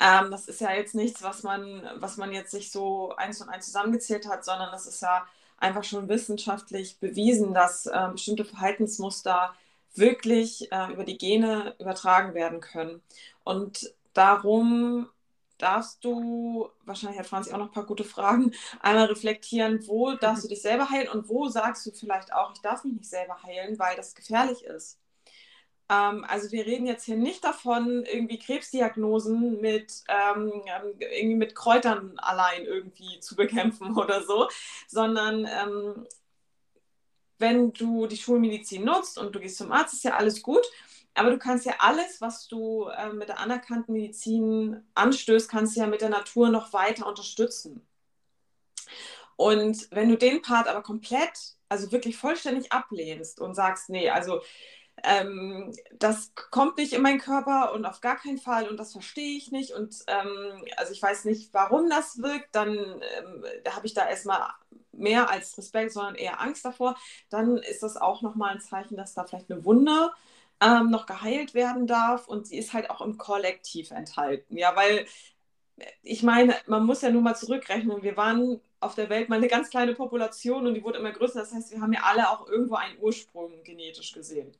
Ähm, 0.00 0.30
das 0.30 0.48
ist 0.48 0.60
ja 0.62 0.72
jetzt 0.72 0.94
nichts, 0.94 1.22
was 1.22 1.42
man, 1.44 1.88
was 1.96 2.18
man 2.18 2.32
jetzt 2.32 2.52
sich 2.52 2.72
so 2.72 3.14
eins 3.16 3.40
und 3.42 3.50
eins 3.50 3.66
zusammengezählt 3.66 4.26
hat, 4.28 4.44
sondern 4.44 4.72
das 4.72 4.86
ist 4.86 5.02
ja 5.02 5.26
einfach 5.58 5.84
schon 5.84 6.08
wissenschaftlich 6.08 6.98
bewiesen, 7.00 7.54
dass 7.54 7.86
äh, 7.86 8.08
bestimmte 8.12 8.44
Verhaltensmuster 8.46 9.54
wirklich 9.94 10.72
äh, 10.72 10.92
über 10.92 11.04
die 11.04 11.18
Gene 11.18 11.76
übertragen 11.80 12.34
werden 12.34 12.60
können. 12.60 13.02
Und 13.44 13.94
darum 14.14 15.08
darfst 15.58 16.04
du, 16.04 16.70
wahrscheinlich 16.86 17.18
hat 17.20 17.26
Franzi 17.26 17.52
auch 17.52 17.58
noch 17.58 17.66
ein 17.68 17.72
paar 17.72 17.86
gute 17.86 18.04
Fragen, 18.04 18.52
einmal 18.80 19.06
reflektieren, 19.06 19.86
wo 19.88 20.12
darfst 20.14 20.44
du 20.44 20.48
dich 20.48 20.62
selber 20.62 20.90
heilen 20.90 21.08
und 21.10 21.28
wo 21.28 21.48
sagst 21.48 21.86
du 21.86 21.92
vielleicht 21.92 22.32
auch, 22.32 22.52
ich 22.54 22.62
darf 22.62 22.84
mich 22.84 22.94
nicht 22.94 23.10
selber 23.10 23.42
heilen, 23.42 23.78
weil 23.78 23.96
das 23.96 24.14
gefährlich 24.14 24.64
ist. 24.64 24.99
Ähm, 25.90 26.24
also 26.28 26.52
wir 26.52 26.64
reden 26.66 26.86
jetzt 26.86 27.04
hier 27.04 27.16
nicht 27.16 27.44
davon, 27.44 28.04
irgendwie 28.04 28.38
Krebsdiagnosen 28.38 29.60
mit, 29.60 30.04
ähm, 30.08 30.62
irgendwie 31.00 31.34
mit 31.34 31.54
Kräutern 31.56 32.18
allein 32.18 32.64
irgendwie 32.64 33.18
zu 33.20 33.34
bekämpfen 33.34 33.96
oder 33.98 34.22
so, 34.22 34.48
sondern 34.86 35.46
ähm, 35.46 36.06
wenn 37.38 37.72
du 37.72 38.06
die 38.06 38.16
Schulmedizin 38.16 38.84
nutzt 38.84 39.18
und 39.18 39.34
du 39.34 39.40
gehst 39.40 39.58
zum 39.58 39.72
Arzt, 39.72 39.94
ist 39.94 40.04
ja 40.04 40.14
alles 40.16 40.42
gut. 40.42 40.64
Aber 41.14 41.30
du 41.30 41.38
kannst 41.38 41.66
ja 41.66 41.74
alles, 41.80 42.20
was 42.20 42.46
du 42.46 42.86
äh, 42.86 43.12
mit 43.12 43.28
der 43.28 43.40
anerkannten 43.40 43.92
Medizin 43.92 44.84
anstößt, 44.94 45.50
kannst 45.50 45.74
du 45.74 45.80
ja 45.80 45.86
mit 45.88 46.02
der 46.02 46.10
Natur 46.10 46.50
noch 46.50 46.72
weiter 46.72 47.06
unterstützen. 47.06 47.84
Und 49.36 49.88
wenn 49.90 50.08
du 50.08 50.16
den 50.16 50.42
Part 50.42 50.68
aber 50.68 50.82
komplett, 50.82 51.56
also 51.68 51.90
wirklich 51.90 52.16
vollständig 52.16 52.72
ablehnst 52.72 53.40
und 53.40 53.54
sagst, 53.54 53.88
nee, 53.88 54.10
also 54.10 54.40
ähm, 55.04 55.74
das 55.98 56.32
kommt 56.34 56.78
nicht 56.78 56.92
in 56.92 57.02
meinen 57.02 57.20
Körper 57.20 57.72
und 57.74 57.84
auf 57.86 58.00
gar 58.00 58.16
keinen 58.16 58.38
Fall 58.38 58.68
und 58.68 58.78
das 58.78 58.92
verstehe 58.92 59.36
ich 59.36 59.50
nicht 59.52 59.72
und 59.72 59.96
ähm, 60.06 60.64
also 60.76 60.92
ich 60.92 61.02
weiß 61.02 61.24
nicht, 61.24 61.52
warum 61.54 61.88
das 61.90 62.22
wirkt, 62.22 62.54
dann 62.54 62.70
ähm, 62.70 63.44
habe 63.68 63.86
ich 63.86 63.94
da 63.94 64.08
erstmal 64.08 64.48
mehr 64.92 65.30
als 65.30 65.56
Respekt, 65.58 65.92
sondern 65.92 66.14
eher 66.14 66.40
Angst 66.40 66.64
davor, 66.64 66.96
dann 67.30 67.56
ist 67.58 67.82
das 67.82 67.96
auch 67.96 68.22
nochmal 68.22 68.54
ein 68.54 68.60
Zeichen, 68.60 68.96
dass 68.96 69.14
da 69.14 69.24
vielleicht 69.24 69.50
eine 69.50 69.64
Wunde 69.64 70.12
ähm, 70.60 70.90
noch 70.90 71.06
geheilt 71.06 71.54
werden 71.54 71.86
darf 71.86 72.28
und 72.28 72.46
sie 72.46 72.58
ist 72.58 72.72
halt 72.72 72.90
auch 72.90 73.00
im 73.00 73.16
Kollektiv 73.18 73.90
enthalten. 73.90 74.56
Ja, 74.56 74.76
weil 74.76 75.06
äh, 75.78 75.86
ich 76.02 76.22
meine, 76.22 76.54
man 76.66 76.84
muss 76.86 77.02
ja 77.02 77.10
nur 77.10 77.22
mal 77.22 77.34
zurückrechnen. 77.36 78.02
Wir 78.02 78.16
waren 78.16 78.60
auf 78.80 78.94
der 78.94 79.08
Welt 79.10 79.28
mal 79.28 79.36
eine 79.36 79.48
ganz 79.48 79.70
kleine 79.70 79.94
Population 79.94 80.66
und 80.66 80.74
die 80.74 80.84
wurde 80.84 80.98
immer 80.98 81.12
größer. 81.12 81.40
Das 81.40 81.52
heißt, 81.52 81.70
wir 81.72 81.80
haben 81.80 81.92
ja 81.92 82.02
alle 82.04 82.30
auch 82.30 82.48
irgendwo 82.48 82.76
einen 82.76 82.98
Ursprung 82.98 83.62
genetisch 83.64 84.12
gesehen. 84.12 84.52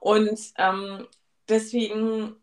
Und 0.00 0.38
ähm, 0.58 1.06
deswegen 1.48 2.36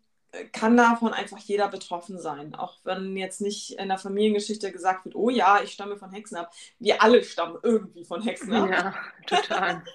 kann 0.51 0.75
davon 0.75 1.13
einfach 1.13 1.37
jeder 1.39 1.67
betroffen 1.67 2.19
sein. 2.19 2.55
Auch 2.55 2.77
wenn 2.83 3.15
jetzt 3.17 3.41
nicht 3.41 3.77
in 3.77 3.89
der 3.89 3.97
Familiengeschichte 3.97 4.71
gesagt 4.71 5.05
wird, 5.05 5.15
oh 5.15 5.29
ja, 5.29 5.61
ich 5.61 5.71
stamme 5.71 5.97
von 5.97 6.11
Hexen 6.11 6.37
ab. 6.37 6.51
Wir 6.79 7.01
alle 7.03 7.23
stammen 7.23 7.57
irgendwie 7.61 8.03
von 8.03 8.21
Hexen 8.21 8.53
ab. 8.53 8.69
Ja, 8.69 8.95
total. 9.27 9.83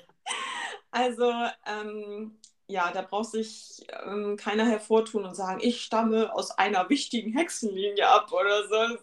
Also 0.91 1.31
ähm, 1.67 2.39
ja, 2.67 2.91
da 2.93 3.03
braucht 3.03 3.31
sich 3.31 3.87
ähm, 4.07 4.37
keiner 4.37 4.65
hervortun 4.67 5.25
und 5.25 5.35
sagen, 5.35 5.61
ich 5.63 5.83
stamme 5.83 6.35
aus 6.35 6.51
einer 6.53 6.89
wichtigen 6.89 7.33
Hexenlinie 7.37 8.09
ab 8.09 8.33
oder 8.33 8.69
so. 8.69 8.99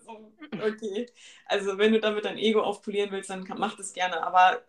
Okay. 0.63 1.07
Also 1.45 1.77
wenn 1.77 1.93
du 1.93 1.99
damit 1.99 2.25
dein 2.25 2.37
Ego 2.37 2.61
aufpolieren 2.61 3.11
willst, 3.11 3.29
dann 3.29 3.43
kann, 3.43 3.59
mach 3.59 3.75
das 3.77 3.93
gerne. 3.93 4.23
Aber 4.23 4.61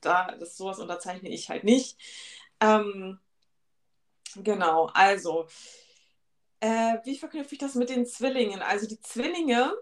da, 0.00 0.34
das 0.38 0.56
sowas 0.56 0.80
unterzeichne 0.80 1.28
ich 1.28 1.48
halt 1.50 1.64
nicht. 1.64 1.98
Ähm, 2.60 3.18
genau, 4.36 4.90
also 4.94 5.46
äh, 6.60 6.98
wie 7.04 7.16
verknüpfe 7.16 7.54
ich 7.54 7.58
das 7.60 7.74
mit 7.74 7.90
den 7.90 8.06
Zwillingen? 8.06 8.62
Also 8.62 8.86
die 8.86 9.00
Zwillinge 9.00 9.74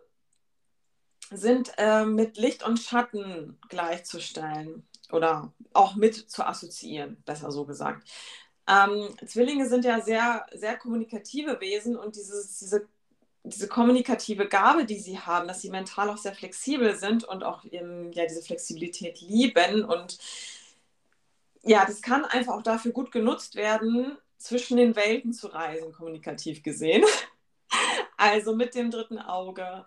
sind 1.30 1.72
äh, 1.78 2.04
mit 2.04 2.36
Licht 2.36 2.64
und 2.64 2.78
Schatten 2.78 3.58
gleichzustellen 3.68 4.86
oder 5.10 5.52
auch 5.72 5.94
mit 5.94 6.14
zu 6.30 6.46
assoziieren, 6.46 7.22
besser 7.24 7.50
so 7.50 7.64
gesagt. 7.64 8.08
Ähm, 8.68 9.14
Zwillinge 9.26 9.68
sind 9.68 9.84
ja 9.84 10.00
sehr, 10.00 10.46
sehr 10.52 10.76
kommunikative 10.76 11.60
Wesen 11.60 11.96
und 11.96 12.16
dieses, 12.16 12.58
diese, 12.58 12.88
diese 13.42 13.68
kommunikative 13.68 14.48
Gabe, 14.48 14.84
die 14.86 14.98
sie 14.98 15.18
haben, 15.18 15.46
dass 15.48 15.60
sie 15.60 15.70
mental 15.70 16.08
auch 16.08 16.16
sehr 16.16 16.34
flexibel 16.34 16.96
sind 16.96 17.24
und 17.24 17.44
auch 17.44 17.64
eben, 17.64 18.12
ja, 18.12 18.26
diese 18.26 18.42
Flexibilität 18.42 19.20
lieben 19.20 19.84
und 19.84 20.18
ja, 21.64 21.84
das 21.86 22.02
kann 22.02 22.24
einfach 22.24 22.54
auch 22.54 22.62
dafür 22.62 22.92
gut 22.92 23.12
genutzt 23.12 23.54
werden, 23.56 24.16
zwischen 24.38 24.76
den 24.76 24.96
Welten 24.96 25.32
zu 25.32 25.48
reisen, 25.48 25.92
kommunikativ 25.92 26.62
gesehen. 26.62 27.04
Also 28.16 28.54
mit 28.54 28.74
dem 28.76 28.90
dritten 28.92 29.18
Auge, 29.18 29.84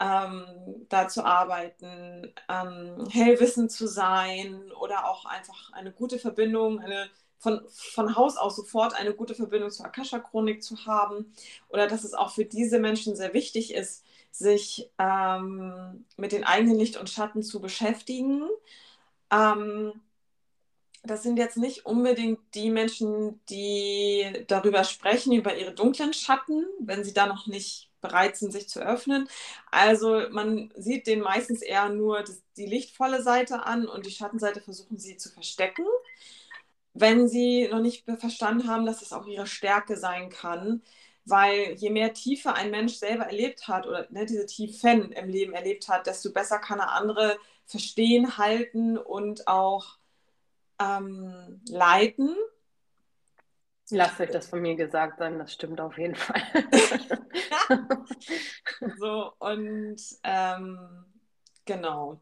ähm, 0.00 0.86
da 0.88 1.08
zu 1.08 1.24
arbeiten, 1.24 2.32
ähm, 2.48 3.06
hellwissend 3.10 3.70
zu 3.70 3.86
sein 3.86 4.72
oder 4.72 5.08
auch 5.08 5.26
einfach 5.26 5.72
eine 5.72 5.92
gute 5.92 6.18
Verbindung, 6.18 6.80
eine 6.80 7.10
von, 7.38 7.60
von 7.68 8.16
Haus 8.16 8.36
aus 8.36 8.56
sofort 8.56 8.94
eine 8.94 9.14
gute 9.14 9.34
Verbindung 9.34 9.70
zur 9.70 9.86
Akasha-Chronik 9.86 10.62
zu 10.62 10.86
haben 10.86 11.32
oder 11.68 11.86
dass 11.86 12.04
es 12.04 12.14
auch 12.14 12.30
für 12.30 12.44
diese 12.44 12.78
Menschen 12.78 13.14
sehr 13.14 13.34
wichtig 13.34 13.74
ist, 13.74 14.04
sich 14.30 14.90
ähm, 14.98 16.04
mit 16.16 16.32
den 16.32 16.44
eigenen 16.44 16.78
Licht 16.78 16.96
und 16.96 17.10
Schatten 17.10 17.42
zu 17.42 17.60
beschäftigen. 17.60 18.42
Ähm, 19.30 19.92
das 21.06 21.22
sind 21.22 21.38
jetzt 21.38 21.56
nicht 21.56 21.86
unbedingt 21.86 22.40
die 22.54 22.70
Menschen, 22.70 23.40
die 23.48 24.44
darüber 24.48 24.84
sprechen, 24.84 25.32
über 25.32 25.56
ihre 25.56 25.74
dunklen 25.74 26.12
Schatten, 26.12 26.66
wenn 26.80 27.04
sie 27.04 27.12
da 27.14 27.26
noch 27.26 27.46
nicht 27.46 27.90
bereit 28.00 28.36
sind, 28.36 28.52
sich 28.52 28.68
zu 28.68 28.80
öffnen. 28.80 29.28
Also 29.70 30.22
man 30.30 30.72
sieht 30.76 31.06
denen 31.06 31.22
meistens 31.22 31.62
eher 31.62 31.88
nur 31.88 32.22
das, 32.22 32.42
die 32.56 32.66
lichtvolle 32.66 33.22
Seite 33.22 33.64
an 33.66 33.86
und 33.88 34.06
die 34.06 34.10
Schattenseite 34.10 34.60
versuchen 34.60 34.98
sie 34.98 35.16
zu 35.16 35.30
verstecken. 35.30 35.84
Wenn 36.94 37.28
sie 37.28 37.68
noch 37.68 37.80
nicht 37.80 38.04
verstanden 38.18 38.68
haben, 38.68 38.86
dass 38.86 39.02
es 39.02 39.12
auch 39.12 39.26
ihre 39.26 39.46
Stärke 39.46 39.96
sein 39.96 40.30
kann, 40.30 40.82
weil 41.24 41.74
je 41.74 41.90
mehr 41.90 42.14
Tiefe 42.14 42.54
ein 42.54 42.70
Mensch 42.70 42.94
selber 42.94 43.24
erlebt 43.26 43.68
hat 43.68 43.86
oder 43.86 44.06
ne, 44.10 44.24
diese 44.26 44.46
Tiefen 44.46 45.12
im 45.12 45.28
Leben 45.28 45.52
erlebt 45.52 45.88
hat, 45.88 46.06
desto 46.06 46.32
besser 46.32 46.58
kann 46.58 46.78
er 46.78 46.92
andere 46.92 47.38
verstehen, 47.66 48.38
halten 48.38 48.96
und 48.96 49.46
auch 49.48 49.98
ähm, 50.80 51.60
leiten. 51.68 52.34
Lasst 53.90 54.20
euch 54.20 54.30
das 54.30 54.48
von 54.48 54.60
mir 54.60 54.74
gesagt 54.74 55.18
sein, 55.18 55.38
das 55.38 55.52
stimmt 55.52 55.80
auf 55.80 55.96
jeden 55.96 56.16
Fall. 56.16 56.42
so, 58.98 59.32
und 59.38 59.96
ähm, 60.24 61.04
genau. 61.64 62.20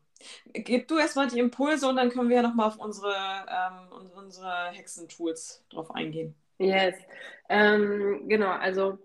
Gib 0.53 0.89
du 0.89 0.99
erstmal 0.99 1.29
die 1.29 1.39
Impulse 1.39 1.89
und 1.89 1.97
dann 1.97 2.11
können 2.11 2.29
wir 2.29 2.37
ja 2.37 2.43
nochmal 2.43 2.69
auf 2.69 2.79
unsere, 2.79 3.15
ähm, 3.15 4.11
unsere 4.15 4.71
Hexentools 4.73 5.65
drauf 5.71 5.91
eingehen. 5.91 6.35
Yes. 6.59 6.95
Ähm, 7.49 8.29
genau, 8.29 8.51
also 8.51 8.99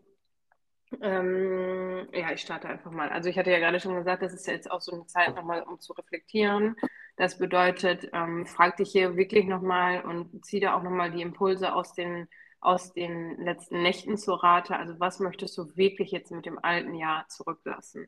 ähm, 1.02 2.08
ja, 2.14 2.32
ich 2.32 2.42
starte 2.42 2.68
einfach 2.68 2.92
mal. 2.92 3.10
Also 3.10 3.30
ich 3.30 3.38
hatte 3.38 3.52
ja 3.52 3.60
gerade 3.60 3.80
schon 3.80 3.96
gesagt, 3.96 4.24
das 4.24 4.34
ist 4.34 4.48
jetzt 4.48 4.70
auch 4.70 4.82
so 4.82 4.94
eine 4.94 5.06
Zeit 5.06 5.36
nochmal, 5.36 5.64
um 5.64 5.80
zu 5.80 5.94
reflektieren. 5.94 6.76
Das 7.20 7.38
bedeutet, 7.38 8.10
ähm, 8.14 8.46
frag 8.46 8.78
dich 8.78 8.94
hier 8.94 9.18
wirklich 9.18 9.46
nochmal 9.46 10.06
und 10.06 10.46
zieh 10.46 10.62
da 10.62 10.74
auch 10.74 10.84
nochmal 10.84 11.12
die 11.12 11.22
Impulse 11.22 11.74
aus 11.76 11.92
den, 11.94 12.30
aus 12.62 12.94
den 12.94 13.36
letzten 13.44 13.82
Nächten 13.82 14.16
zur 14.16 14.42
Rate. 14.42 14.78
Also 14.78 15.02
was 15.02 15.20
möchtest 15.20 15.58
du 15.58 15.76
wirklich 15.76 16.12
jetzt 16.12 16.32
mit 16.32 16.46
dem 16.46 16.64
alten 16.64 16.96
Jahr 16.96 17.28
zurücklassen? 17.28 18.08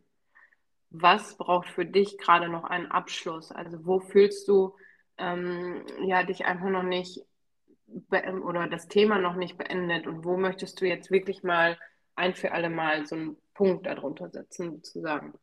Was 0.91 1.35
braucht 1.35 1.67
für 1.67 1.85
dich 1.85 2.17
gerade 2.19 2.47
noch 2.47 2.63
einen 2.63 2.89
Abschluss? 2.89 3.51
Also 3.51 3.85
wo 3.85 3.99
fühlst 3.99 4.47
du 4.47 4.77
ähm, 5.17 5.85
ja, 6.05 6.23
dich 6.23 6.45
einfach 6.45 6.69
noch 6.69 6.83
nicht 6.83 7.19
oder 8.45 8.69
das 8.69 8.87
Thema 8.87 9.19
noch 9.19 9.35
nicht 9.35 9.57
beendet 9.57 10.07
und 10.07 10.23
wo 10.23 10.37
möchtest 10.37 10.79
du 10.79 10.87
jetzt 10.87 11.11
wirklich 11.11 11.43
mal 11.43 11.77
ein 12.15 12.33
für 12.33 12.53
alle 12.53 12.69
Mal 12.69 13.05
so 13.05 13.15
einen 13.15 13.37
Punkt 13.55 13.87
darunter 13.87 14.29
setzen, 14.29 14.71
sozusagen. 14.71 15.33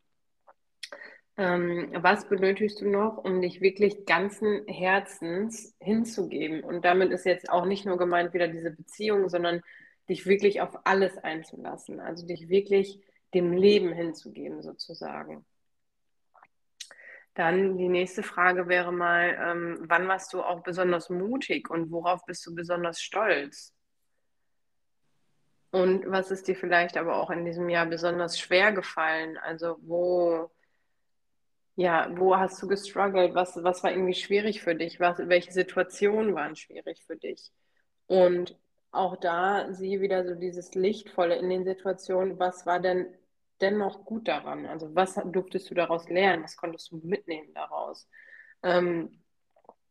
Ähm, 1.39 1.91
was 1.95 2.29
benötigst 2.29 2.81
du 2.81 2.91
noch, 2.91 3.19
um 3.19 3.41
dich 3.41 3.61
wirklich 3.61 4.07
ganzen 4.07 4.67
Herzens 4.67 5.73
hinzugeben? 5.79 6.65
Und 6.65 6.85
damit 6.85 7.13
ist 7.13 7.25
jetzt 7.25 7.49
auch 7.49 7.65
nicht 7.65 7.87
nur 7.87 7.97
gemeint 7.97 8.35
wieder 8.35 8.49
diese 8.49 8.73
Beziehung, 8.73 9.29
sondern 9.29 9.63
dich 10.09 10.27
wirklich 10.27 10.61
auf 10.61 10.81
alles 10.85 11.17
einzulassen. 11.17 12.01
Also 12.01 12.27
dich 12.27 12.49
wirklich 12.49 13.01
dem 13.35 13.53
Leben 13.53 13.93
hinzugeben, 13.93 14.63
sozusagen. 14.63 15.45
Dann 17.35 17.79
die 17.79 17.89
nächste 17.89 18.25
Frage 18.25 18.67
wäre 18.67 18.93
mal, 18.93 19.39
ähm, 19.41 19.79
wann 19.83 20.09
warst 20.09 20.33
du 20.33 20.43
auch 20.43 20.65
besonders 20.65 21.09
mutig 21.09 21.71
und 21.71 21.93
worauf 21.93 22.25
bist 22.27 22.45
du 22.47 22.55
besonders 22.55 23.01
stolz? 23.01 23.73
Und 25.71 26.11
was 26.11 26.33
ist 26.33 26.49
dir 26.49 26.57
vielleicht 26.57 26.97
aber 26.97 27.15
auch 27.17 27.31
in 27.31 27.45
diesem 27.45 27.69
Jahr 27.69 27.87
besonders 27.87 28.41
schwer 28.41 28.73
gefallen? 28.73 29.39
Also 29.39 29.77
wo, 29.83 30.51
ja, 31.79 32.11
wo 32.19 32.37
hast 32.37 32.61
du 32.61 32.67
gestruggelt? 32.67 33.37
Was, 33.37 33.63
was 33.63 33.85
war 33.85 33.93
irgendwie 33.93 34.15
schwierig 34.15 34.63
für 34.63 34.75
dich? 34.75 34.99
Was, 34.99 35.17
welche 35.29 35.53
Situationen 35.53 36.35
waren 36.35 36.57
schwierig 36.57 37.05
für 37.07 37.15
dich? 37.15 37.53
Und 38.09 38.59
auch 38.91 39.15
da 39.15 39.73
sieh 39.73 40.01
wieder 40.01 40.27
so 40.27 40.35
dieses 40.35 40.75
Lichtvolle 40.75 41.37
in 41.37 41.49
den 41.49 41.65
Situationen. 41.65 42.37
Was 42.41 42.67
war 42.67 42.81
denn 42.81 43.07
dennoch 43.61 44.05
gut 44.05 44.27
daran? 44.27 44.67
Also 44.67 44.93
was 44.97 45.21
durftest 45.27 45.71
du 45.71 45.75
daraus 45.77 46.09
lernen? 46.09 46.43
Was 46.43 46.57
konntest 46.57 46.91
du 46.91 46.97
mitnehmen 46.97 47.55
daraus? 47.55 48.09
Ähm, 48.65 49.23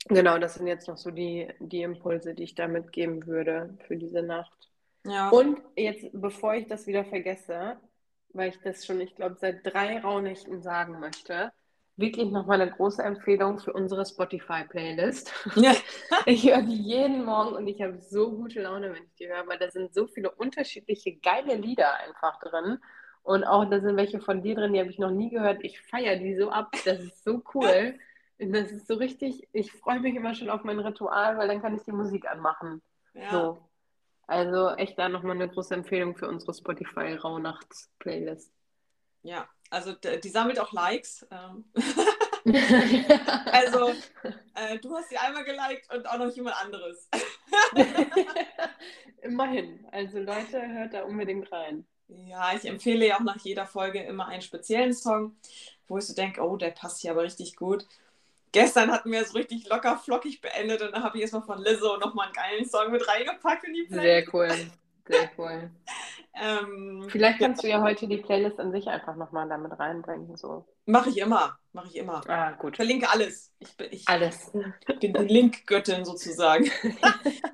genau, 0.09 0.39
das 0.39 0.55
sind 0.55 0.67
jetzt 0.67 0.89
noch 0.89 0.97
so 0.97 1.09
die, 1.09 1.47
die 1.61 1.83
Impulse, 1.83 2.33
die 2.33 2.43
ich 2.43 2.55
da 2.55 2.67
mitgeben 2.67 3.25
würde 3.27 3.77
für 3.87 3.95
diese 3.95 4.23
Nacht. 4.23 4.69
Ja. 5.05 5.29
Und 5.29 5.61
jetzt, 5.77 6.09
bevor 6.11 6.53
ich 6.53 6.67
das 6.67 6.85
wieder 6.85 7.05
vergesse, 7.05 7.77
weil 8.33 8.49
ich 8.49 8.59
das 8.59 8.85
schon, 8.85 8.99
ich 8.99 9.15
glaube, 9.15 9.37
seit 9.39 9.65
drei 9.65 9.99
Raunächten 9.99 10.61
sagen 10.61 10.99
möchte, 10.99 11.53
wirklich 11.97 12.29
nochmal 12.29 12.61
eine 12.61 12.71
große 12.71 13.01
Empfehlung 13.01 13.59
für 13.59 13.73
unsere 13.73 14.05
Spotify-Playlist. 14.05 15.33
Ja. 15.55 15.73
Ich 16.25 16.49
höre 16.49 16.61
die 16.61 16.75
jeden 16.75 17.25
Morgen 17.25 17.55
und 17.55 17.67
ich 17.67 17.81
habe 17.81 17.99
so 18.01 18.31
gute 18.31 18.61
Laune, 18.61 18.93
wenn 18.93 19.03
ich 19.03 19.15
die 19.15 19.27
höre, 19.27 19.47
weil 19.47 19.57
da 19.57 19.69
sind 19.69 19.93
so 19.93 20.07
viele 20.07 20.31
unterschiedliche 20.31 21.15
geile 21.15 21.55
Lieder 21.55 21.95
einfach 21.99 22.39
drin. 22.39 22.79
Und 23.23 23.43
auch 23.43 23.65
da 23.65 23.81
sind 23.81 23.97
welche 23.97 24.19
von 24.19 24.41
dir 24.41 24.55
drin, 24.55 24.73
die 24.73 24.79
habe 24.79 24.89
ich 24.89 24.99
noch 24.99 25.11
nie 25.11 25.29
gehört. 25.29 25.63
Ich 25.63 25.81
feiere 25.81 26.17
die 26.17 26.35
so 26.35 26.49
ab. 26.49 26.71
Das 26.85 26.99
ist 26.99 27.23
so 27.23 27.41
cool. 27.53 27.97
Und 28.39 28.53
das 28.53 28.71
ist 28.71 28.87
so 28.87 28.95
richtig, 28.95 29.47
ich 29.51 29.71
freue 29.71 29.99
mich 29.99 30.15
immer 30.15 30.33
schon 30.33 30.49
auf 30.49 30.63
mein 30.63 30.79
Ritual, 30.79 31.37
weil 31.37 31.47
dann 31.47 31.61
kann 31.61 31.75
ich 31.75 31.83
die 31.83 31.91
Musik 31.91 32.29
anmachen. 32.29 32.81
Ja. 33.13 33.31
So. 33.31 33.67
Also 34.27 34.69
echt 34.75 34.99
da 34.99 35.09
nochmal 35.09 35.35
eine 35.35 35.49
große 35.49 35.73
Empfehlung 35.73 36.15
für 36.15 36.27
unsere 36.27 36.53
Spotify 36.53 37.13
Rauhnachts-Playlist. 37.13 38.53
Ja, 39.23 39.47
also 39.69 39.93
die 39.93 40.29
sammelt 40.29 40.59
auch 40.59 40.71
Likes. 40.71 41.25
Ähm. 41.31 41.65
also 43.51 43.89
äh, 44.55 44.77
du 44.79 44.95
hast 44.95 45.09
sie 45.09 45.17
einmal 45.17 45.43
geliked 45.43 45.93
und 45.93 46.07
auch 46.07 46.17
noch 46.17 46.33
jemand 46.33 46.61
anderes. 46.61 47.09
Immerhin. 49.21 49.85
Also 49.91 50.19
Leute, 50.19 50.61
hört 50.67 50.93
da 50.93 51.03
unbedingt 51.03 51.51
rein. 51.51 51.85
Ja, 52.07 52.53
ich 52.55 52.65
empfehle 52.65 53.05
ja 53.05 53.17
auch 53.17 53.23
nach 53.23 53.37
jeder 53.37 53.65
Folge 53.65 54.01
immer 54.01 54.27
einen 54.27 54.41
speziellen 54.41 54.93
Song, 54.93 55.35
wo 55.87 55.97
ich 55.97 56.05
so 56.05 56.13
denke, 56.13 56.41
oh, 56.41 56.55
der 56.55 56.71
passt 56.71 57.01
hier 57.01 57.11
aber 57.11 57.23
richtig 57.23 57.55
gut. 57.57 57.85
Gestern 58.53 58.91
hatten 58.91 59.11
wir 59.11 59.21
es 59.21 59.35
richtig 59.35 59.67
locker 59.67 59.97
flockig 59.97 60.39
beendet 60.39 60.81
und 60.81 60.93
dann 60.93 61.03
habe 61.03 61.17
ich 61.17 61.23
erstmal 61.23 61.43
von 61.43 61.61
Lizzo 61.61 61.97
nochmal 61.97 62.27
einen 62.27 62.33
geilen 62.33 62.65
Song 62.65 62.91
mit 62.91 63.05
reingepackt 63.07 63.65
in 63.65 63.73
die 63.73 63.83
Playlist. 63.83 64.31
Sehr 64.31 64.33
cool. 64.33 64.71
Sehr 65.07 65.31
cool. 65.37 65.69
ähm, 66.41 67.07
Vielleicht 67.09 67.39
kannst 67.39 67.63
ja. 67.63 67.69
du 67.69 67.75
ja 67.77 67.83
heute 67.83 68.07
die 68.07 68.17
Playlist 68.17 68.59
an 68.59 68.71
sich 68.71 68.87
einfach 68.87 69.15
nochmal 69.15 69.47
damit 69.47 69.77
reinbringen. 69.77 70.35
So. 70.35 70.65
Mache 70.85 71.09
ich 71.09 71.17
immer. 71.17 71.57
Mache 71.73 71.87
ich 71.87 71.95
immer. 71.95 72.21
Ah, 72.29 72.51
gut. 72.51 72.75
Verlinke 72.75 73.09
alles. 73.09 73.53
Ich 73.59 73.75
bin, 73.75 73.87
ich 73.91 74.07
alles. 74.07 74.51
bin 74.99 74.99
die 74.99 75.07
Link-Göttin 75.07 76.05
sozusagen. 76.05 76.69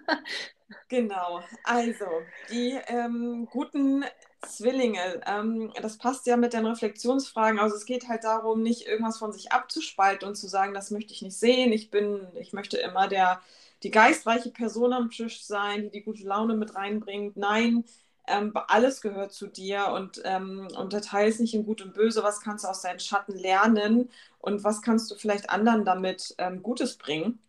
genau. 0.90 1.42
Also, 1.64 2.06
die 2.50 2.80
ähm, 2.88 3.48
guten 3.52 4.06
Zwillinge, 4.46 5.22
ähm, 5.26 5.72
das 5.82 5.98
passt 5.98 6.28
ja 6.28 6.38
mit 6.38 6.54
den 6.54 6.66
Reflexionsfragen. 6.66 7.60
Also 7.60 7.76
es 7.76 7.86
geht 7.86 8.08
halt 8.08 8.24
darum, 8.24 8.62
nicht 8.62 8.88
irgendwas 8.88 9.18
von 9.18 9.32
sich 9.32 9.52
abzuspalten 9.52 10.28
und 10.28 10.36
zu 10.36 10.48
sagen, 10.48 10.74
das 10.74 10.92
möchte 10.92 11.14
ich 11.14 11.22
nicht 11.22 11.38
sehen. 11.38 11.72
Ich 11.72 11.92
bin, 11.92 12.28
ich 12.40 12.54
möchte 12.54 12.78
immer 12.78 13.08
der 13.08 13.42
die 13.84 13.92
geistreiche 13.92 14.50
Person 14.50 14.94
am 14.94 15.10
Tisch 15.10 15.44
sein, 15.44 15.84
die 15.84 15.92
die 15.92 16.04
gute 16.04 16.24
Laune 16.24 16.56
mit 16.56 16.76
reinbringt. 16.76 17.36
Nein, 17.38 17.84
ähm, 18.28 18.54
alles 18.68 19.02
gehört 19.02 19.34
zu 19.34 19.48
dir 19.48 19.88
und 19.88 20.22
ähm, 20.24 20.68
unterteile 20.78 21.30
es 21.30 21.40
nicht 21.40 21.54
in 21.54 21.66
Gut 21.66 21.82
und 21.82 21.94
Böse. 21.94 22.24
Was 22.24 22.42
kannst 22.42 22.64
du 22.64 22.70
aus 22.70 22.82
deinen 22.82 23.00
Schatten 23.00 23.34
lernen 23.34 24.10
und 24.40 24.64
was 24.64 24.82
kannst 24.82 25.12
du 25.12 25.16
vielleicht 25.16 25.50
anderen 25.50 25.84
damit 25.84 26.34
ähm, 26.38 26.64
Gutes 26.64 26.98
bringen? 26.98 27.40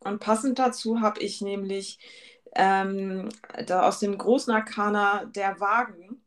Und 0.00 0.20
passend 0.20 0.58
dazu 0.58 1.00
habe 1.00 1.20
ich 1.20 1.40
nämlich 1.40 1.98
ähm, 2.54 3.28
da 3.66 3.86
aus 3.86 3.98
dem 3.98 4.16
großen 4.16 4.54
Arkana 4.54 5.26
der 5.26 5.60
Wagen 5.60 6.22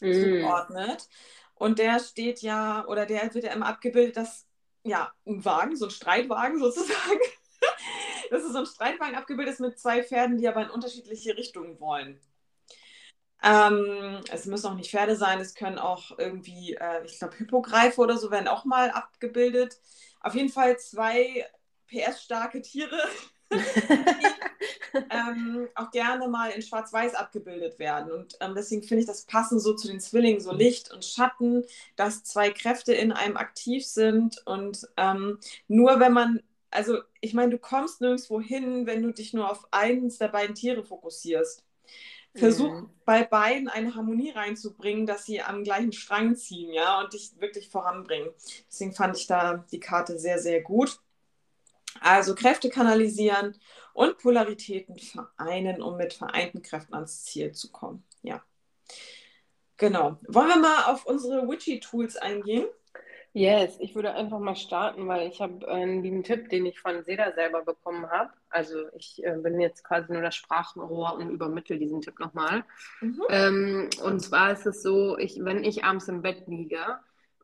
mm. 0.00 0.12
zugeordnet. 0.12 1.08
Und 1.54 1.78
der 1.78 2.00
steht 2.00 2.42
ja, 2.42 2.86
oder 2.86 3.06
der 3.06 3.34
wird 3.34 3.44
ja 3.44 3.52
immer 3.52 3.66
abgebildet, 3.66 4.16
dass 4.16 4.46
ja, 4.84 5.12
ein 5.26 5.44
Wagen, 5.44 5.76
so 5.76 5.86
ein 5.86 5.90
Streitwagen 5.90 6.58
sozusagen, 6.58 7.20
das 8.30 8.44
ist 8.44 8.52
so 8.52 8.58
ein 8.58 8.66
Streitwagen 8.66 9.16
abgebildet 9.16 9.60
mit 9.60 9.78
zwei 9.78 10.02
Pferden, 10.02 10.38
die 10.38 10.48
aber 10.48 10.62
in 10.62 10.70
unterschiedliche 10.70 11.36
Richtungen 11.36 11.80
wollen. 11.80 12.20
Ähm, 13.42 14.20
es 14.32 14.46
müssen 14.46 14.66
auch 14.66 14.74
nicht 14.74 14.90
Pferde 14.90 15.16
sein, 15.16 15.40
es 15.40 15.54
können 15.54 15.78
auch 15.78 16.18
irgendwie, 16.18 16.74
äh, 16.74 17.04
ich 17.04 17.18
glaube, 17.18 17.36
Hippogreife 17.36 18.00
oder 18.00 18.16
so 18.18 18.30
werden 18.30 18.48
auch 18.48 18.64
mal 18.64 18.90
abgebildet. 18.90 19.80
Auf 20.20 20.34
jeden 20.34 20.48
Fall 20.48 20.76
zwei 20.78 21.46
PS-starke 21.88 22.62
Tiere, 22.62 22.98
die 23.52 24.26
ähm, 25.10 25.68
auch 25.74 25.90
gerne 25.90 26.28
mal 26.28 26.50
in 26.50 26.62
Schwarz-Weiß 26.62 27.14
abgebildet 27.14 27.78
werden. 27.78 28.10
Und 28.12 28.36
ähm, 28.40 28.54
deswegen 28.56 28.82
finde 28.82 29.02
ich 29.02 29.06
das 29.06 29.24
passend 29.24 29.62
so 29.62 29.74
zu 29.74 29.88
den 29.88 30.00
Zwillingen, 30.00 30.40
so 30.40 30.52
Licht 30.52 30.92
und 30.92 31.04
Schatten, 31.04 31.64
dass 31.96 32.24
zwei 32.24 32.50
Kräfte 32.50 32.92
in 32.92 33.12
einem 33.12 33.36
aktiv 33.36 33.86
sind. 33.86 34.42
Und 34.46 34.88
ähm, 34.96 35.38
nur 35.68 36.00
wenn 36.00 36.12
man 36.12 36.40
also 36.70 36.98
ich 37.20 37.32
meine, 37.34 37.50
du 37.50 37.58
kommst 37.58 38.00
nirgendwo 38.02 38.40
hin, 38.40 38.86
wenn 38.86 39.02
du 39.02 39.10
dich 39.12 39.32
nur 39.32 39.50
auf 39.50 39.66
eins 39.70 40.18
der 40.18 40.28
beiden 40.28 40.54
Tiere 40.54 40.84
fokussierst. 40.84 41.64
Versuch 42.34 42.72
mhm. 42.72 42.90
bei 43.04 43.24
beiden 43.24 43.68
eine 43.68 43.94
Harmonie 43.94 44.30
reinzubringen, 44.30 45.06
dass 45.06 45.24
sie 45.24 45.42
am 45.42 45.64
gleichen 45.64 45.92
Strang 45.92 46.36
ziehen, 46.36 46.72
ja, 46.72 47.00
und 47.00 47.12
dich 47.12 47.32
wirklich 47.40 47.68
voranbringen. 47.68 48.30
Deswegen 48.70 48.92
fand 48.92 49.16
ich 49.16 49.26
da 49.26 49.64
die 49.72 49.80
Karte 49.80 50.18
sehr, 50.18 50.38
sehr 50.38 50.62
gut. 50.62 51.00
Also 52.00 52.34
Kräfte 52.34 52.68
kanalisieren 52.68 53.56
und 53.92 54.18
Polaritäten 54.18 54.98
vereinen, 54.98 55.82
um 55.82 55.96
mit 55.96 56.12
vereinten 56.12 56.62
Kräften 56.62 56.94
ans 56.94 57.24
Ziel 57.24 57.52
zu 57.52 57.72
kommen. 57.72 58.04
Ja. 58.22 58.42
Genau. 59.76 60.18
Wollen 60.28 60.48
wir 60.48 60.58
mal 60.58 60.84
auf 60.84 61.06
unsere 61.06 61.48
Witchy-Tools 61.48 62.16
eingehen? 62.16 62.66
Yes, 63.34 63.76
ich 63.80 63.94
würde 63.94 64.14
einfach 64.14 64.38
mal 64.38 64.56
starten, 64.56 65.06
weil 65.06 65.28
ich 65.28 65.40
habe 65.40 65.68
einen 65.68 66.02
lieben 66.02 66.24
Tipp, 66.24 66.48
den 66.48 66.66
ich 66.66 66.80
von 66.80 67.04
Seda 67.04 67.32
selber 67.32 67.62
bekommen 67.62 68.08
habe. 68.10 68.30
Also 68.48 68.86
ich 68.96 69.22
äh, 69.24 69.36
bin 69.36 69.60
jetzt 69.60 69.84
quasi 69.84 70.12
nur 70.12 70.22
das 70.22 70.34
Sprachrohr 70.34 71.14
und 71.14 71.30
übermittle 71.30 71.78
diesen 71.78 72.00
Tipp 72.00 72.18
nochmal. 72.18 72.64
Mhm. 73.00 73.22
Ähm, 73.28 73.90
und 74.02 74.20
zwar 74.20 74.52
ist 74.52 74.66
es 74.66 74.82
so, 74.82 75.18
ich, 75.18 75.44
wenn 75.44 75.62
ich 75.62 75.84
abends 75.84 76.08
im 76.08 76.22
Bett 76.22 76.46
liege, 76.46 76.98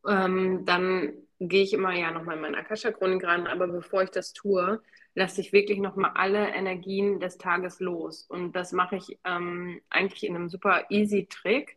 ähm, 0.08 0.64
dann 0.64 1.12
gehe 1.40 1.62
ich 1.62 1.72
immer 1.72 1.92
ja 1.94 2.10
nochmal 2.10 2.36
in 2.36 2.42
meinen 2.42 2.54
Akasha-Chronik 2.54 3.24
ran, 3.24 3.46
aber 3.46 3.66
bevor 3.68 4.02
ich 4.02 4.10
das 4.10 4.32
tue, 4.32 4.80
lasse 5.14 5.40
ich 5.40 5.52
wirklich 5.52 5.78
nochmal 5.78 6.12
alle 6.14 6.48
Energien 6.48 7.20
des 7.20 7.38
Tages 7.38 7.80
los. 7.80 8.24
Und 8.28 8.52
das 8.52 8.72
mache 8.72 8.96
ich 8.96 9.18
ähm, 9.24 9.80
eigentlich 9.90 10.24
in 10.24 10.34
einem 10.34 10.48
super 10.48 10.84
easy 10.90 11.26
Trick. 11.26 11.76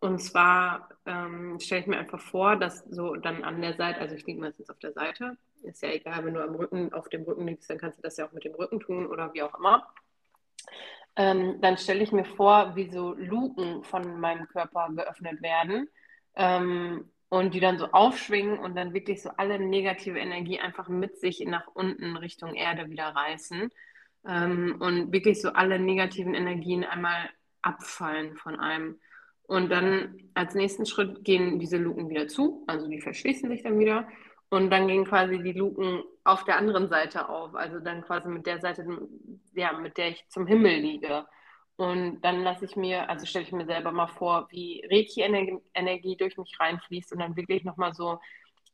Und 0.00 0.20
zwar 0.20 0.88
ähm, 1.06 1.58
stelle 1.60 1.80
ich 1.80 1.86
mir 1.86 1.98
einfach 1.98 2.20
vor, 2.20 2.56
dass 2.56 2.84
so 2.84 3.16
dann 3.16 3.44
an 3.44 3.60
der 3.60 3.74
Seite, 3.74 4.00
also 4.00 4.14
ich 4.14 4.26
liege 4.26 4.40
meistens 4.40 4.70
auf 4.70 4.78
der 4.78 4.92
Seite, 4.92 5.36
ist 5.62 5.82
ja 5.82 5.90
egal, 5.90 6.24
wenn 6.24 6.34
du 6.34 6.42
am 6.42 6.54
Rücken, 6.54 6.92
auf 6.92 7.08
dem 7.08 7.22
Rücken 7.22 7.46
liegst, 7.46 7.68
dann 7.68 7.78
kannst 7.78 7.98
du 7.98 8.02
das 8.02 8.16
ja 8.16 8.26
auch 8.26 8.32
mit 8.32 8.44
dem 8.44 8.54
Rücken 8.54 8.80
tun 8.80 9.06
oder 9.06 9.32
wie 9.34 9.42
auch 9.42 9.58
immer. 9.58 9.86
Ähm, 11.16 11.60
dann 11.60 11.76
stelle 11.78 12.02
ich 12.02 12.12
mir 12.12 12.24
vor, 12.24 12.76
wie 12.76 12.90
so 12.90 13.14
Luken 13.14 13.82
von 13.82 14.20
meinem 14.20 14.46
Körper 14.48 14.88
geöffnet 14.94 15.42
werden 15.42 15.88
ähm, 16.36 17.10
und 17.28 17.54
die 17.54 17.60
dann 17.60 17.78
so 17.78 17.86
aufschwingen 17.86 18.58
und 18.58 18.76
dann 18.76 18.94
wirklich 18.94 19.20
so 19.22 19.30
alle 19.36 19.58
negative 19.58 20.18
Energie 20.18 20.60
einfach 20.60 20.88
mit 20.88 21.18
sich 21.18 21.40
nach 21.40 21.66
unten 21.74 22.16
Richtung 22.16 22.54
Erde 22.54 22.88
wieder 22.88 23.08
reißen 23.08 23.70
ähm, 24.26 24.76
und 24.78 25.12
wirklich 25.12 25.40
so 25.40 25.50
alle 25.50 25.80
negativen 25.80 26.34
Energien 26.34 26.84
einmal 26.84 27.30
abfallen 27.62 28.36
von 28.36 28.58
einem. 28.60 29.00
Und 29.48 29.70
dann 29.70 30.30
als 30.34 30.54
nächsten 30.54 30.84
Schritt 30.84 31.24
gehen 31.24 31.58
diese 31.58 31.78
Luken 31.78 32.10
wieder 32.10 32.28
zu, 32.28 32.64
also 32.66 32.86
die 32.86 33.00
verschließen 33.00 33.48
sich 33.48 33.62
dann 33.62 33.78
wieder. 33.78 34.06
Und 34.50 34.70
dann 34.70 34.86
gehen 34.88 35.06
quasi 35.06 35.42
die 35.42 35.52
Luken 35.52 36.02
auf 36.24 36.44
der 36.44 36.58
anderen 36.58 36.88
Seite 36.88 37.28
auf, 37.28 37.54
also 37.54 37.80
dann 37.80 38.02
quasi 38.02 38.28
mit 38.28 38.46
der 38.46 38.60
Seite, 38.60 38.86
ja, 39.54 39.72
mit 39.72 39.96
der 39.96 40.10
ich 40.10 40.24
zum 40.28 40.46
Himmel 40.46 40.76
liege. 40.80 41.26
Und 41.76 42.20
dann 42.20 42.42
lasse 42.42 42.66
ich 42.66 42.76
mir, 42.76 43.08
also 43.08 43.24
stelle 43.24 43.46
ich 43.46 43.52
mir 43.52 43.64
selber 43.64 43.90
mal 43.90 44.08
vor, 44.08 44.48
wie 44.50 44.84
Reiki-Energie 44.90 46.16
durch 46.16 46.36
mich 46.36 46.54
reinfließt 46.60 47.12
und 47.12 47.20
dann 47.20 47.36
wirklich 47.36 47.64
nochmal 47.64 47.94
so 47.94 48.18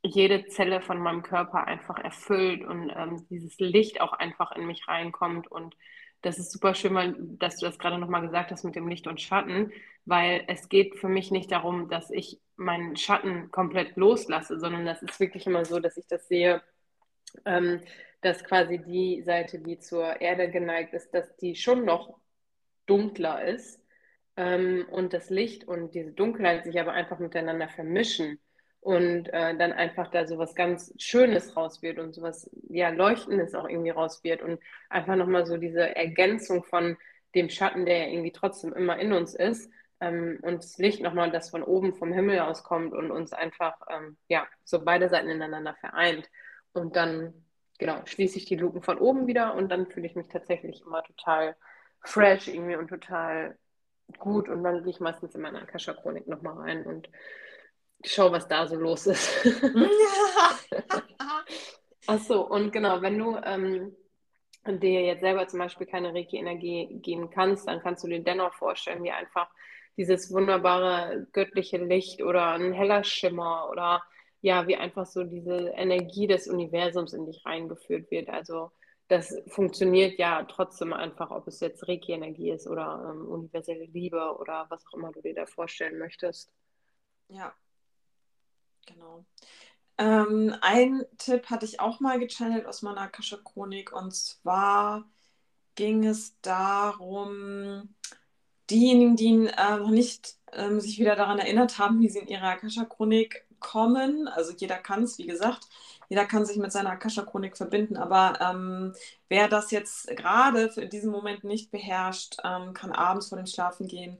jede 0.03 0.47
Zelle 0.47 0.81
von 0.81 0.99
meinem 0.99 1.23
Körper 1.23 1.67
einfach 1.67 1.99
erfüllt 1.99 2.65
und 2.65 2.91
ähm, 2.91 3.27
dieses 3.31 3.59
Licht 3.61 4.01
auch 4.01 4.13
einfach 4.13 4.53
in 4.53 4.67
mich 4.67 4.89
reinkommt. 4.89 5.51
Und 5.51 5.77
das 6.25 6.39
ist 6.39 6.53
super 6.53 6.75
schön, 6.75 7.39
dass 7.39 7.59
du 7.59 7.67
das 7.67 7.79
gerade 7.79 7.99
nochmal 7.99 8.23
gesagt 8.23 8.51
hast 8.51 8.65
mit 8.65 8.75
dem 8.75 8.89
Licht 8.89 9.07
und 9.07 9.21
Schatten, 9.21 9.73
weil 10.07 10.45
es 10.49 10.71
geht 10.71 10.97
für 10.97 11.09
mich 11.09 11.31
nicht 11.31 11.53
darum, 11.53 11.89
dass 11.91 12.11
ich 12.11 12.41
meinen 12.57 12.97
Schatten 12.97 13.51
komplett 13.51 13.97
loslasse, 13.97 14.59
sondern 14.59 14.87
das 14.87 15.03
ist 15.03 15.21
wirklich 15.21 15.47
immer 15.47 15.67
so, 15.67 15.81
dass 15.81 15.99
ich 15.99 16.07
das 16.07 16.27
sehe, 16.27 16.63
ähm, 17.45 17.81
dass 18.23 18.43
quasi 18.43 18.79
die 18.79 19.23
Seite, 19.23 19.59
die 19.59 19.79
zur 19.79 20.21
Erde 20.23 20.51
geneigt 20.51 20.95
ist, 20.95 21.13
dass 21.13 21.37
die 21.37 21.57
schon 21.57 21.85
noch 21.85 22.19
dunkler 22.87 23.45
ist 23.45 23.83
ähm, 24.37 24.87
und 24.91 25.13
das 25.13 25.29
Licht 25.29 25.69
und 25.69 25.95
diese 25.95 26.13
Dunkelheit 26.13 26.65
sich 26.65 26.81
aber 26.81 26.93
einfach 26.93 27.19
miteinander 27.19 27.69
vermischen 27.69 28.39
und 28.85 29.33
äh, 29.33 29.57
dann 29.57 29.73
einfach 29.73 30.11
da 30.11 30.27
so 30.27 30.37
was 30.37 30.55
ganz 30.55 30.93
Schönes 30.99 31.57
raus 31.57 31.81
wird 31.81 31.99
und 31.99 32.15
so 32.15 32.21
was, 32.21 32.51
ja, 32.69 32.91
Leuchtendes 32.91 33.55
auch 33.55 33.67
irgendwie 33.67 33.89
raus 33.89 34.23
wird 34.23 34.43
und 34.43 34.61
einfach 34.91 35.17
nochmal 35.17 35.47
so 35.47 35.57
diese 35.57 35.97
Ergänzung 35.97 36.65
von 36.65 36.99
dem 37.35 37.49
Schatten, 37.49 37.87
der 37.87 37.97
ja 37.97 38.07
irgendwie 38.09 38.33
trotzdem 38.33 38.75
immer 38.75 38.99
in 38.99 39.15
uns 39.15 39.35
ist 39.35 39.71
ähm, 40.01 40.39
und 40.43 40.63
das 40.63 40.77
Licht 40.77 41.01
nochmal, 41.01 41.31
das 41.31 41.49
von 41.49 41.63
oben 41.63 41.95
vom 41.95 42.13
Himmel 42.13 42.41
aus 42.41 42.63
kommt 42.63 42.93
und 42.93 43.11
uns 43.11 43.33
einfach, 43.33 43.75
ähm, 43.89 44.19
ja, 44.29 44.47
so 44.65 44.85
beide 44.85 45.09
Seiten 45.09 45.31
ineinander 45.31 45.75
vereint. 45.81 46.29
Und 46.75 46.95
dann, 46.95 47.33
genau, 47.79 48.05
schließe 48.05 48.37
ich 48.37 48.45
die 48.45 48.57
Luken 48.57 48.83
von 48.83 48.99
oben 48.99 49.27
wieder 49.27 49.55
und 49.55 49.71
dann 49.71 49.87
fühle 49.87 50.07
ich 50.07 50.15
mich 50.15 50.29
tatsächlich 50.29 50.83
immer 50.85 51.03
total 51.05 51.57
fresh 52.03 52.49
irgendwie 52.49 52.77
und 52.77 52.89
total 52.89 53.57
gut 54.19 54.51
und 54.51 54.63
dann 54.63 54.83
gehe 54.83 54.91
ich 54.91 55.01
meistens 55.01 55.35
in 55.35 55.41
meine 55.41 55.63
Akasha-Chronik 55.63 56.27
nochmal 56.27 56.59
rein 56.59 56.85
und 56.85 57.09
schau, 58.05 58.31
was 58.33 58.47
da 58.49 58.67
so 58.67 58.77
los 58.77 59.07
ist. 59.07 59.31
Ach 62.07 62.19
so, 62.19 62.47
und 62.47 62.73
genau, 62.73 63.01
wenn 63.01 63.19
du 63.19 63.37
ähm, 63.45 63.97
dir 64.67 65.03
jetzt 65.03 65.21
selber 65.21 65.47
zum 65.49 65.59
Beispiel 65.59 65.87
keine 65.87 66.13
Reiki-Energie 66.13 66.99
geben 67.01 67.31
kannst, 67.31 67.67
dann 67.67 67.81
kannst 67.81 68.05
du 68.05 68.09
dir 68.09 68.21
dennoch 68.23 68.55
vorstellen, 68.55 69.03
wie 69.03 69.11
einfach 69.11 69.49
dieses 69.97 70.33
wunderbare 70.33 71.27
göttliche 71.33 71.79
Licht 71.79 72.23
oder 72.23 72.53
ein 72.53 72.73
heller 72.73 73.05
Schimmer 73.05 73.69
oder 73.71 74.03
ja, 74.41 74.67
wie 74.67 74.77
einfach 74.77 75.07
so 75.07 75.25
diese 75.25 75.73
Energie 75.75 76.27
des 76.27 76.49
Universums 76.49 77.15
in 77.15 77.25
dich 77.25 77.47
reingeführt 77.47 78.11
wird. 78.11 78.29
Also 78.29 78.71
das 79.09 79.35
funktioniert 79.49 80.19
ja 80.19 80.43
trotzdem 80.45 80.93
einfach, 80.93 81.31
ob 81.31 81.47
es 81.49 81.61
jetzt 81.61 81.89
Reiki-Energie 81.89 82.51
ist 82.51 82.67
oder 82.67 83.11
ähm, 83.11 83.27
universelle 83.27 83.85
Liebe 83.87 84.37
oder 84.39 84.67
was 84.69 84.85
auch 84.87 84.99
immer 84.99 85.13
du 85.13 85.23
dir 85.23 85.35
da 85.35 85.47
vorstellen 85.47 85.99
möchtest. 85.99 86.53
Ja, 87.29 87.55
Genau. 88.87 89.25
Ähm, 89.99 90.55
ein 90.61 91.05
Tipp 91.19 91.51
hatte 91.51 91.67
ich 91.67 91.81
auch 91.81 92.01
mal 92.01 92.19
gechannelt 92.19 92.67
aus 92.67 92.83
meiner 92.83 93.03
Akasha-Chronik. 93.03 93.93
Und 93.93 94.15
zwar 94.15 95.05
ging 95.77 96.07
es 96.07 96.37
darum, 96.43 97.95
diejenigen, 98.71 99.17
die 99.17 99.49
äh, 99.49 99.79
noch 99.79 99.91
nicht 99.91 100.37
ähm, 100.53 100.81
sich 100.81 100.99
wieder 100.99 101.17
daran 101.17 101.39
erinnert 101.39 101.79
haben, 101.79 102.01
wie 102.01 102.09
sie 102.11 102.21
in 102.21 102.29
ihre 102.29 102.45
Akasha-Chronik 102.47 103.47
kommen, 103.61 104.29
also 104.29 104.53
jeder 104.53 104.77
kann 104.79 105.05
es, 105.05 105.19
wie 105.19 105.27
gesagt, 105.27 105.69
jeder 106.09 106.27
kann 106.27 106.45
sich 106.47 106.59
mit 106.59 106.73
seiner 106.73 106.91
Akasha-Chronik 106.91 107.57
verbinden, 107.57 107.97
aber 107.97 108.39
ähm, 108.41 108.95
wer 109.29 109.49
das 109.49 109.71
jetzt 109.71 110.09
gerade 110.17 110.71
für 110.71 110.87
diesen 110.87 111.11
Moment 111.11 111.45
nicht 111.45 111.71
beherrscht, 111.71 112.37
ähm, 112.45 112.75
kann 112.75 112.93
abends 112.93 113.29
vor 113.29 113.39
dem 113.39 113.47
Schlafen 113.47 113.89
gehen 113.89 114.19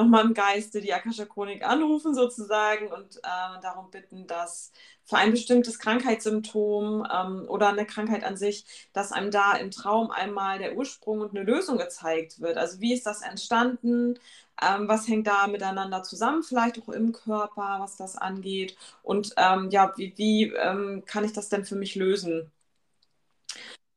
nochmal 0.00 0.24
im 0.24 0.34
Geiste 0.34 0.80
die 0.80 0.92
Akasha-Chronik 0.92 1.64
anrufen 1.66 2.14
sozusagen 2.14 2.88
und 2.88 3.16
äh, 3.18 3.60
darum 3.62 3.90
bitten, 3.90 4.26
dass 4.26 4.72
für 5.04 5.16
ein 5.16 5.32
bestimmtes 5.32 5.78
Krankheitssymptom 5.78 7.06
ähm, 7.12 7.44
oder 7.48 7.68
eine 7.68 7.86
Krankheit 7.86 8.24
an 8.24 8.36
sich, 8.36 8.64
dass 8.92 9.12
einem 9.12 9.30
da 9.30 9.54
im 9.56 9.70
Traum 9.70 10.10
einmal 10.10 10.58
der 10.58 10.76
Ursprung 10.76 11.20
und 11.20 11.30
eine 11.36 11.44
Lösung 11.44 11.78
gezeigt 11.78 12.40
wird. 12.40 12.56
Also 12.56 12.80
wie 12.80 12.94
ist 12.94 13.06
das 13.06 13.22
entstanden? 13.22 14.18
Ähm, 14.62 14.88
was 14.88 15.08
hängt 15.08 15.26
da 15.26 15.46
miteinander 15.46 16.02
zusammen, 16.02 16.42
vielleicht 16.42 16.80
auch 16.80 16.88
im 16.90 17.12
Körper, 17.12 17.78
was 17.80 17.96
das 17.96 18.16
angeht? 18.16 18.76
Und 19.02 19.34
ähm, 19.36 19.70
ja, 19.70 19.92
wie, 19.96 20.12
wie 20.16 20.52
ähm, 20.54 21.02
kann 21.06 21.24
ich 21.24 21.32
das 21.32 21.48
denn 21.48 21.64
für 21.64 21.76
mich 21.76 21.94
lösen? 21.94 22.50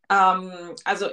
Ähm, 0.09 0.75
also 0.83 1.09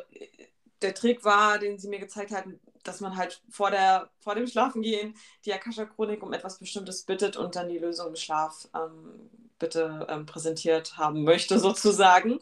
der 0.82 0.94
Trick 0.94 1.24
war, 1.24 1.58
den 1.58 1.78
sie 1.78 1.88
mir 1.88 1.98
gezeigt 1.98 2.30
hatten, 2.32 2.58
dass 2.84 3.00
man 3.00 3.16
halt 3.16 3.42
vor, 3.50 3.70
der, 3.70 4.10
vor 4.20 4.34
dem 4.34 4.46
Schlafengehen 4.46 5.14
die 5.44 5.52
Akasha-Chronik 5.52 6.22
um 6.22 6.32
etwas 6.32 6.58
Bestimmtes 6.58 7.02
bittet 7.02 7.36
und 7.36 7.56
dann 7.56 7.68
die 7.68 7.78
Lösung 7.78 8.08
im 8.08 8.16
Schlaf 8.16 8.68
ähm, 8.74 9.30
bitte 9.58 10.06
ähm, 10.08 10.26
präsentiert 10.26 10.96
haben 10.96 11.24
möchte, 11.24 11.58
sozusagen. 11.60 12.40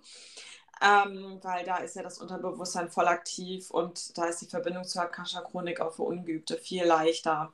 Ähm, 0.81 1.41
weil 1.43 1.65
da 1.65 1.79
ist 1.79 1.97
ja 1.97 2.03
das 2.03 2.19
Unterbewusstsein 2.19 2.89
voll 2.89 3.09
aktiv 3.09 3.71
und 3.71 4.17
da 4.17 4.27
ist 4.27 4.41
die 4.43 4.47
Verbindung 4.47 4.85
zur 4.85 5.03
Akasha-Chronik 5.03 5.81
auch 5.81 5.93
für 5.93 6.05
Ungeübte 6.05 6.57
viel 6.57 6.85
leichter. 6.85 7.53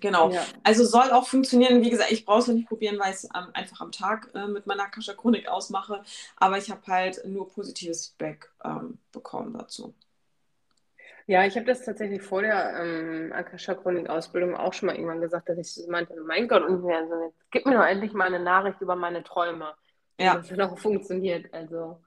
Genau. 0.00 0.30
Ja. 0.30 0.44
Also 0.64 0.84
soll 0.84 1.10
auch 1.12 1.26
funktionieren. 1.26 1.82
Wie 1.82 1.90
gesagt, 1.90 2.12
ich 2.12 2.24
brauche 2.24 2.40
es 2.40 2.46
nicht 2.48 2.68
probieren, 2.68 2.98
weil 2.98 3.10
ich 3.10 3.16
es 3.16 3.24
ähm, 3.24 3.48
einfach 3.54 3.80
am 3.80 3.92
Tag 3.92 4.30
äh, 4.34 4.46
mit 4.46 4.66
meiner 4.66 4.84
Akasha-Chronik 4.84 5.48
ausmache. 5.48 6.02
Aber 6.36 6.58
ich 6.58 6.70
habe 6.70 6.82
halt 6.86 7.24
nur 7.24 7.48
positives 7.48 8.08
Feedback 8.08 8.50
ähm, 8.64 8.98
bekommen 9.12 9.54
dazu. 9.54 9.94
Ja, 11.26 11.46
ich 11.46 11.56
habe 11.56 11.64
das 11.64 11.82
tatsächlich 11.82 12.20
vor 12.20 12.42
der 12.42 12.78
ähm, 12.78 13.32
Akasha-Chronik-Ausbildung 13.32 14.56
auch 14.56 14.74
schon 14.74 14.88
mal 14.88 14.94
irgendwann 14.94 15.22
gesagt, 15.22 15.48
dass 15.48 15.56
ich 15.56 15.72
so 15.72 15.90
meinte, 15.90 16.14
mein 16.26 16.48
Gott, 16.48 16.62
Universum, 16.62 17.22
jetzt 17.22 17.50
gib 17.50 17.64
mir 17.64 17.74
doch 17.74 17.86
endlich 17.86 18.12
mal 18.12 18.26
eine 18.26 18.40
Nachricht 18.40 18.80
über 18.82 18.94
meine 18.94 19.22
Träume. 19.24 19.74
Ja. 20.20 20.36
Das 20.36 20.50
hat 20.50 20.60
auch 20.60 20.78
funktioniert. 20.78 21.52
Also 21.54 22.02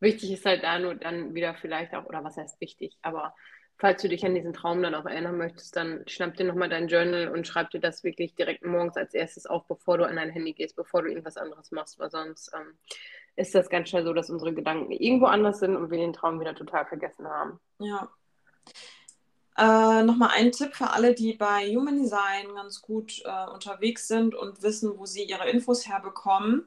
wichtig 0.00 0.32
ist 0.32 0.46
halt 0.46 0.64
da 0.64 0.78
nur 0.78 0.94
dann 0.94 1.34
wieder 1.34 1.54
vielleicht 1.54 1.94
auch, 1.94 2.06
oder 2.06 2.24
was 2.24 2.38
heißt 2.38 2.60
wichtig, 2.62 2.96
aber 3.02 3.34
falls 3.76 4.00
du 4.00 4.08
dich 4.08 4.24
an 4.24 4.34
diesen 4.34 4.54
Traum 4.54 4.82
dann 4.82 4.94
auch 4.94 5.04
erinnern 5.04 5.36
möchtest, 5.36 5.76
dann 5.76 6.02
schnapp 6.06 6.36
dir 6.36 6.44
nochmal 6.44 6.70
dein 6.70 6.88
Journal 6.88 7.28
und 7.28 7.46
schreib 7.46 7.70
dir 7.70 7.80
das 7.80 8.04
wirklich 8.04 8.34
direkt 8.34 8.64
morgens 8.64 8.96
als 8.96 9.12
erstes 9.12 9.44
auf, 9.44 9.66
bevor 9.66 9.98
du 9.98 10.06
an 10.06 10.16
dein 10.16 10.30
Handy 10.30 10.54
gehst, 10.54 10.76
bevor 10.76 11.02
du 11.02 11.08
irgendwas 11.08 11.36
anderes 11.36 11.72
machst, 11.72 11.98
weil 11.98 12.10
sonst 12.10 12.50
ähm, 12.54 12.78
ist 13.36 13.54
das 13.54 13.68
ganz 13.68 13.90
schnell 13.90 14.04
so, 14.04 14.14
dass 14.14 14.30
unsere 14.30 14.54
Gedanken 14.54 14.92
irgendwo 14.92 15.26
anders 15.26 15.58
sind 15.58 15.76
und 15.76 15.90
wir 15.90 15.98
den 15.98 16.12
Traum 16.14 16.40
wieder 16.40 16.54
total 16.54 16.86
vergessen 16.86 17.26
haben. 17.26 17.60
Ja, 17.78 18.08
äh, 19.58 20.02
Nochmal 20.02 20.30
ein 20.34 20.52
Tipp 20.52 20.74
für 20.74 20.90
alle, 20.90 21.14
die 21.14 21.34
bei 21.34 21.66
Human 21.74 21.98
Design 22.02 22.54
ganz 22.54 22.82
gut 22.82 23.22
äh, 23.24 23.50
unterwegs 23.52 24.08
sind 24.08 24.34
und 24.34 24.62
wissen, 24.62 24.98
wo 24.98 25.06
sie 25.06 25.24
ihre 25.24 25.48
Infos 25.50 25.86
herbekommen. 25.88 26.64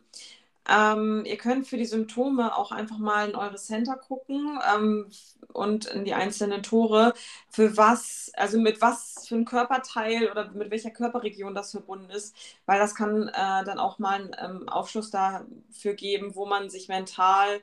Ähm, 0.68 1.24
ihr 1.26 1.38
könnt 1.38 1.68
für 1.68 1.78
die 1.78 1.86
Symptome 1.86 2.56
auch 2.58 2.72
einfach 2.72 2.98
mal 2.98 3.30
in 3.30 3.36
eure 3.36 3.56
Center 3.58 3.98
gucken 3.98 4.60
ähm, 4.74 5.10
und 5.54 5.86
in 5.86 6.06
die 6.06 6.14
einzelnen 6.16 6.64
Tore, 6.64 7.14
für 7.50 7.78
was, 7.78 8.32
also 8.36 8.60
mit 8.60 8.82
was 8.82 9.28
für 9.28 9.36
ein 9.36 9.46
Körperteil 9.46 10.30
oder 10.32 10.52
mit 10.52 10.72
welcher 10.72 10.90
Körperregion 10.92 11.54
das 11.56 11.72
verbunden 11.72 12.10
ist, 12.10 12.36
weil 12.66 12.80
das 12.80 12.96
kann 12.96 13.28
äh, 13.30 13.34
dann 13.66 13.78
auch 13.80 14.00
mal 14.00 14.16
einen 14.22 14.36
ähm, 14.62 14.70
Aufschluss 14.70 15.12
dafür 15.12 15.94
geben, 15.94 16.36
wo 16.36 16.46
man 16.48 16.70
sich 16.72 16.88
mental 16.88 17.62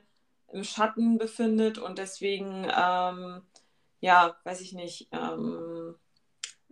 im 0.51 0.63
Schatten 0.63 1.17
befindet 1.17 1.77
und 1.79 1.97
deswegen 1.97 2.67
ähm, 2.75 3.41
ja, 4.03 4.35
weiß 4.43 4.59
ich 4.61 4.73
nicht. 4.73 5.07
Ähm, 5.13 5.95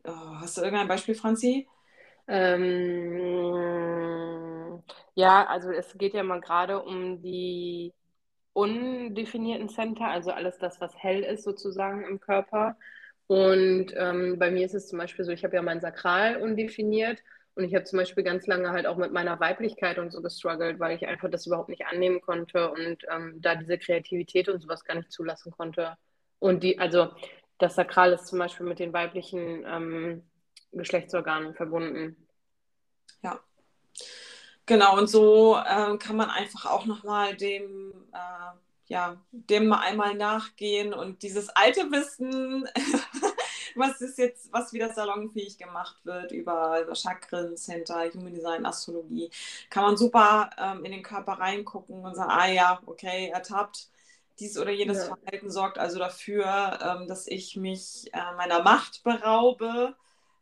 oh, 0.04 0.12
hast 0.41 0.58
du 0.58 0.62
irgendein 0.62 0.89
Beispiel, 0.89 1.15
Franzi? 1.15 1.67
Ähm, 2.28 2.84
ja, 5.15 5.46
also 5.48 5.72
es 5.72 5.98
geht 5.98 6.13
ja 6.13 6.24
mal 6.24 6.41
gerade 6.41 6.84
um 6.84 7.22
die 7.22 7.94
undefinierten 8.54 9.70
Center, 9.70 10.08
also 10.08 10.32
alles 10.32 10.58
das, 10.60 10.82
was 10.82 10.94
hell 10.98 11.24
ist 11.24 11.44
sozusagen 11.46 12.04
im 12.06 12.20
Körper. 12.20 12.78
Und 13.28 13.94
ähm, 13.96 14.38
bei 14.39 14.52
mir 14.52 14.65
ist 14.65 14.76
es 14.76 14.89
zum 14.89 15.00
Beispiel 15.00 15.24
so, 15.26 15.32
ich 15.32 15.46
habe 15.46 15.56
ja 15.56 15.62
mein 15.62 15.80
Sakral 15.82 16.41
undefiniert 16.41 17.20
und 17.56 17.63
ich 17.63 17.74
habe 17.76 17.86
zum 17.86 17.98
Beispiel 18.00 18.24
ganz 18.26 18.46
lange 18.48 18.72
halt 18.72 18.88
auch 18.88 18.98
mit 18.98 19.13
meiner 19.13 19.39
Weiblichkeit 19.39 20.00
und 20.00 20.12
so 20.12 20.22
gestruggelt, 20.22 20.80
weil 20.80 20.96
ich 20.98 21.08
einfach 21.08 21.30
das 21.30 21.48
überhaupt 21.48 21.70
nicht 21.70 21.86
annehmen 21.86 22.20
konnte 22.22 22.72
und 22.72 23.06
ähm, 23.10 23.41
da 23.41 23.56
diese 23.56 23.78
Kreativität 23.78 24.50
und 24.50 24.62
sowas 24.62 24.84
gar 24.84 24.96
nicht 24.96 25.12
zulassen 25.13 25.52
konnte. 25.54 25.98
Und 26.41 26.63
die, 26.63 26.80
also 26.80 27.10
das 27.60 27.75
Sakral 27.75 28.13
ist 28.13 28.25
zum 28.25 28.39
Beispiel 28.39 28.65
mit 28.65 28.80
den 28.80 28.91
weiblichen 28.91 29.63
ähm, 29.65 30.23
Geschlechtsorganen 30.71 31.54
verbunden. 31.54 32.17
Ja. 33.21 33.39
Genau, 34.65 34.97
und 34.97 35.08
so 35.08 35.56
äh, 35.56 35.97
kann 35.97 36.15
man 36.15 36.32
einfach 36.32 36.65
auch 36.65 36.86
nochmal 36.86 37.36
dem, 37.38 37.93
äh, 38.12 38.58
ja, 38.88 39.17
dem 39.32 39.67
mal 39.67 39.82
einmal 39.82 40.15
nachgehen 40.15 40.95
und 40.95 41.21
dieses 41.21 41.49
alte 41.49 41.91
Wissen, 41.91 42.67
was 43.75 44.01
ist 44.01 44.17
jetzt, 44.17 44.51
was 44.51 44.73
wieder 44.73 44.91
salonfähig 44.93 45.60
gemacht 45.60 45.97
wird 46.04 46.32
über, 46.32 46.82
über 46.82 46.95
Chakren, 46.95 47.56
Center, 47.56 48.10
Human 48.15 48.34
Design, 48.34 48.65
Astrologie, 48.65 49.30
kann 49.69 49.84
man 49.84 49.95
super 49.95 50.49
ähm, 50.58 50.84
in 50.86 50.91
den 50.91 51.04
Körper 51.04 51.34
reingucken 51.34 52.04
und 52.04 52.15
sagen, 52.15 52.32
ah 52.32 52.47
ja, 52.47 52.82
okay, 52.88 53.30
ertappt, 53.32 53.90
dies 54.41 54.58
oder 54.58 54.71
jenes 54.71 54.97
ja. 54.97 55.15
Verhalten 55.15 55.51
sorgt 55.51 55.77
also 55.77 55.99
dafür, 55.99 56.80
ähm, 56.82 57.08
dass 57.08 57.27
ich 57.27 57.56
mich 57.56 58.10
äh, 58.12 58.34
meiner 58.36 58.63
Macht 58.63 59.04
beraube. 59.04 59.95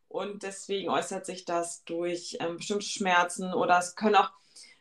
Und 0.08 0.42
deswegen 0.42 0.90
äußert 0.90 1.26
sich 1.26 1.46
das 1.46 1.84
durch 1.84 2.38
ähm, 2.40 2.58
bestimmte 2.58 2.86
Schmerzen 2.86 3.54
oder 3.54 3.78
es 3.78 3.96
können 3.96 4.16
auch, 4.16 4.32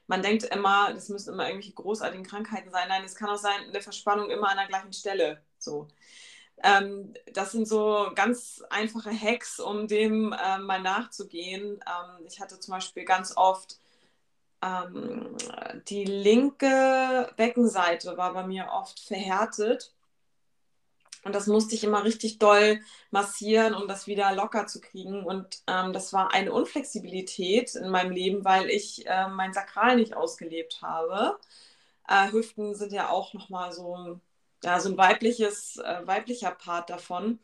man 0.07 0.23
denkt 0.23 0.45
immer, 0.45 0.95
das 0.95 1.11
müssen 1.11 1.35
immer 1.35 1.47
irgendwelche 1.47 1.75
großartigen 1.75 2.25
Krankheiten 2.25 2.71
sein. 2.71 2.89
Nein, 2.89 3.05
es 3.05 3.15
kann 3.15 3.29
auch 3.29 3.37
sein, 3.37 3.69
eine 3.69 3.83
Verspannung 3.83 4.31
immer 4.31 4.49
an 4.49 4.57
der 4.57 4.69
gleichen 4.69 4.95
Stelle. 4.95 5.43
So. 5.59 5.89
Ähm, 6.63 7.13
das 7.33 7.53
sind 7.53 7.69
so 7.69 8.11
ganz 8.15 8.63
einfache 8.71 9.11
Hacks, 9.11 9.61
um 9.61 9.87
dem 9.87 10.33
äh, 10.33 10.59
mal 10.59 10.81
nachzugehen. 10.81 11.73
Ähm, 11.87 12.27
ich 12.27 12.41
hatte 12.41 12.59
zum 12.59 12.73
Beispiel 12.73 13.05
ganz 13.05 13.37
oft 13.37 13.79
ähm, 14.63 15.37
die 15.89 16.05
linke 16.05 17.31
Beckenseite 17.37 18.17
war 18.17 18.33
bei 18.35 18.47
mir 18.47 18.69
oft 18.73 19.01
verhärtet. 19.01 19.93
Und 21.25 21.35
das 21.35 21.47
musste 21.47 21.75
ich 21.75 21.85
immer 21.85 22.05
richtig 22.05 22.39
doll 22.39 22.81
massieren, 23.11 23.75
um 23.75 23.89
das 23.89 24.07
wieder 24.07 24.33
locker 24.35 24.67
zu 24.67 24.81
kriegen. 24.81 25.25
Und 25.25 25.63
ähm, 25.67 25.93
das 25.93 26.13
war 26.13 26.33
eine 26.33 26.53
Unflexibilität 26.53 27.75
in 27.75 27.89
meinem 27.91 28.13
Leben, 28.13 28.45
weil 28.45 28.71
ich 28.71 29.07
äh, 29.07 29.29
mein 29.29 29.53
Sakral 29.53 29.97
nicht 29.97 30.17
ausgelebt 30.17 30.81
habe. 30.83 31.39
Äh, 32.09 32.33
Hüften 32.33 32.75
sind 32.75 32.93
ja 32.93 33.11
auch 33.11 33.35
nochmal 33.35 33.73
so, 33.73 34.21
ja, 34.65 34.81
so 34.81 34.91
ein 34.91 34.99
weibliches, 34.99 35.77
äh, 35.79 36.07
weiblicher 36.07 36.53
Part 36.53 36.91
davon. 36.91 37.41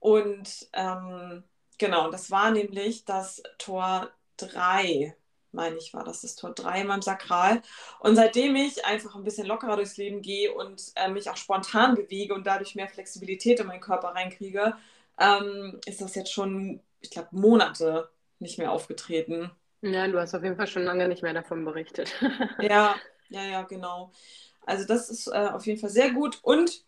Und 0.00 0.68
ähm, 0.72 1.44
genau, 1.78 2.10
das 2.10 2.30
war 2.30 2.50
nämlich 2.50 3.04
das 3.04 3.42
Tor 3.58 4.10
3 4.38 5.16
meine 5.52 5.76
ich, 5.76 5.94
war 5.94 6.04
das 6.04 6.22
das 6.22 6.36
Tor 6.36 6.52
3 6.52 6.82
in 6.82 6.86
meinem 6.86 7.02
Sakral. 7.02 7.62
Und 8.00 8.16
seitdem 8.16 8.56
ich 8.56 8.84
einfach 8.84 9.14
ein 9.14 9.24
bisschen 9.24 9.46
lockerer 9.46 9.76
durchs 9.76 9.96
Leben 9.96 10.22
gehe 10.22 10.52
und 10.52 10.92
äh, 10.94 11.08
mich 11.08 11.28
auch 11.30 11.36
spontan 11.36 11.94
bewege 11.94 12.34
und 12.34 12.46
dadurch 12.46 12.74
mehr 12.74 12.88
Flexibilität 12.88 13.60
in 13.60 13.66
meinen 13.66 13.80
Körper 13.80 14.08
reinkriege, 14.08 14.74
ähm, 15.18 15.80
ist 15.86 16.00
das 16.00 16.14
jetzt 16.14 16.32
schon, 16.32 16.80
ich 17.00 17.10
glaube, 17.10 17.28
Monate 17.32 18.10
nicht 18.38 18.58
mehr 18.58 18.72
aufgetreten. 18.72 19.50
Ja, 19.82 20.06
du 20.08 20.18
hast 20.18 20.34
auf 20.34 20.42
jeden 20.42 20.56
Fall 20.56 20.66
schon 20.66 20.84
lange 20.84 21.08
nicht 21.08 21.22
mehr 21.22 21.34
davon 21.34 21.64
berichtet. 21.64 22.12
ja, 22.60 22.96
ja, 23.28 23.42
ja, 23.44 23.62
genau. 23.62 24.12
Also 24.66 24.86
das 24.86 25.10
ist 25.10 25.26
äh, 25.26 25.48
auf 25.52 25.66
jeden 25.66 25.80
Fall 25.80 25.90
sehr 25.90 26.10
gut. 26.10 26.38
Und 26.42 26.84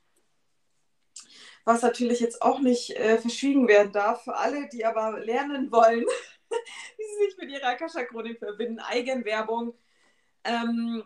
was 1.65 1.83
natürlich 1.83 2.21
jetzt 2.21 2.43
auch 2.43 2.61
nicht 2.61 2.91
äh, 2.97 3.19
verschwiegen 3.19 3.69
werden 3.69 3.93
darf, 3.93 4.25
für 4.25 4.37
alle, 4.37 4.69
die 4.69 4.85
aber 4.85 5.21
lernen 5.21 5.71
wollen, 5.71 6.05
wie 6.97 7.05
sie 7.05 7.25
sich 7.27 7.37
mit 7.39 7.51
ihrer 7.51 7.69
Akasha-Chronik 7.69 8.39
verbinden. 8.39 8.81
Eigenwerbung. 8.81 9.75
Ähm, 10.45 11.05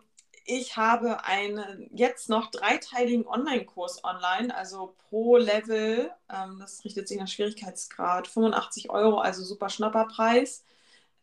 ich 0.49 0.77
habe 0.77 1.25
einen 1.25 1.91
jetzt 1.93 2.29
noch 2.29 2.51
dreiteiligen 2.51 3.27
Online-Kurs 3.27 4.05
online, 4.05 4.55
also 4.55 4.95
pro 5.09 5.37
Level, 5.37 6.11
ähm, 6.33 6.59
das 6.61 6.85
richtet 6.85 7.09
sich 7.09 7.19
nach 7.19 7.29
Schwierigkeitsgrad, 7.29 8.29
85 8.29 8.91
Euro, 8.91 9.19
also 9.19 9.45
super 9.45 9.69
Schnapperpreis. 9.69 10.65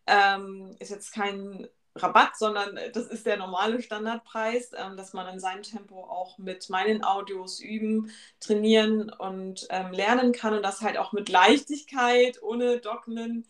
Ähm, 0.08 0.76
ist 0.80 0.92
jetzt 0.92 1.14
kein 1.14 1.68
Rabatt, 1.96 2.36
sondern 2.38 2.78
das 2.94 3.08
ist 3.08 3.26
der 3.26 3.38
normale 3.38 3.82
Standardpreis, 3.82 4.72
ähm, 4.76 4.98
dass 4.98 5.14
man 5.14 5.32
in 5.34 5.40
seinem 5.40 5.64
Tempo 5.64 6.04
auch 6.04 6.38
mit 6.38 6.70
meinen 6.70 7.04
Audios 7.04 7.60
üben, 7.60 8.12
trainieren 8.40 9.10
und 9.10 9.68
ähm, 9.70 9.92
lernen 9.94 10.34
kann 10.34 10.54
und 10.54 10.64
das 10.64 10.82
halt 10.82 10.98
auch 10.98 11.14
mit 11.14 11.30
Leichtigkeit, 11.30 12.42
ohne 12.42 12.80
Dogmen 12.80 13.46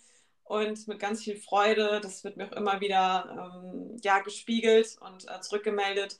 und 0.45 0.87
mit 0.87 0.99
ganz 0.99 1.23
viel 1.23 1.37
Freude. 1.37 1.99
Das 2.01 2.23
wird 2.23 2.37
mir 2.37 2.47
auch 2.47 2.57
immer 2.57 2.81
wieder 2.81 3.53
ähm, 3.55 3.97
ja, 4.01 4.19
gespiegelt 4.19 4.97
und 4.99 5.29
äh, 5.29 5.41
zurückgemeldet. 5.41 6.17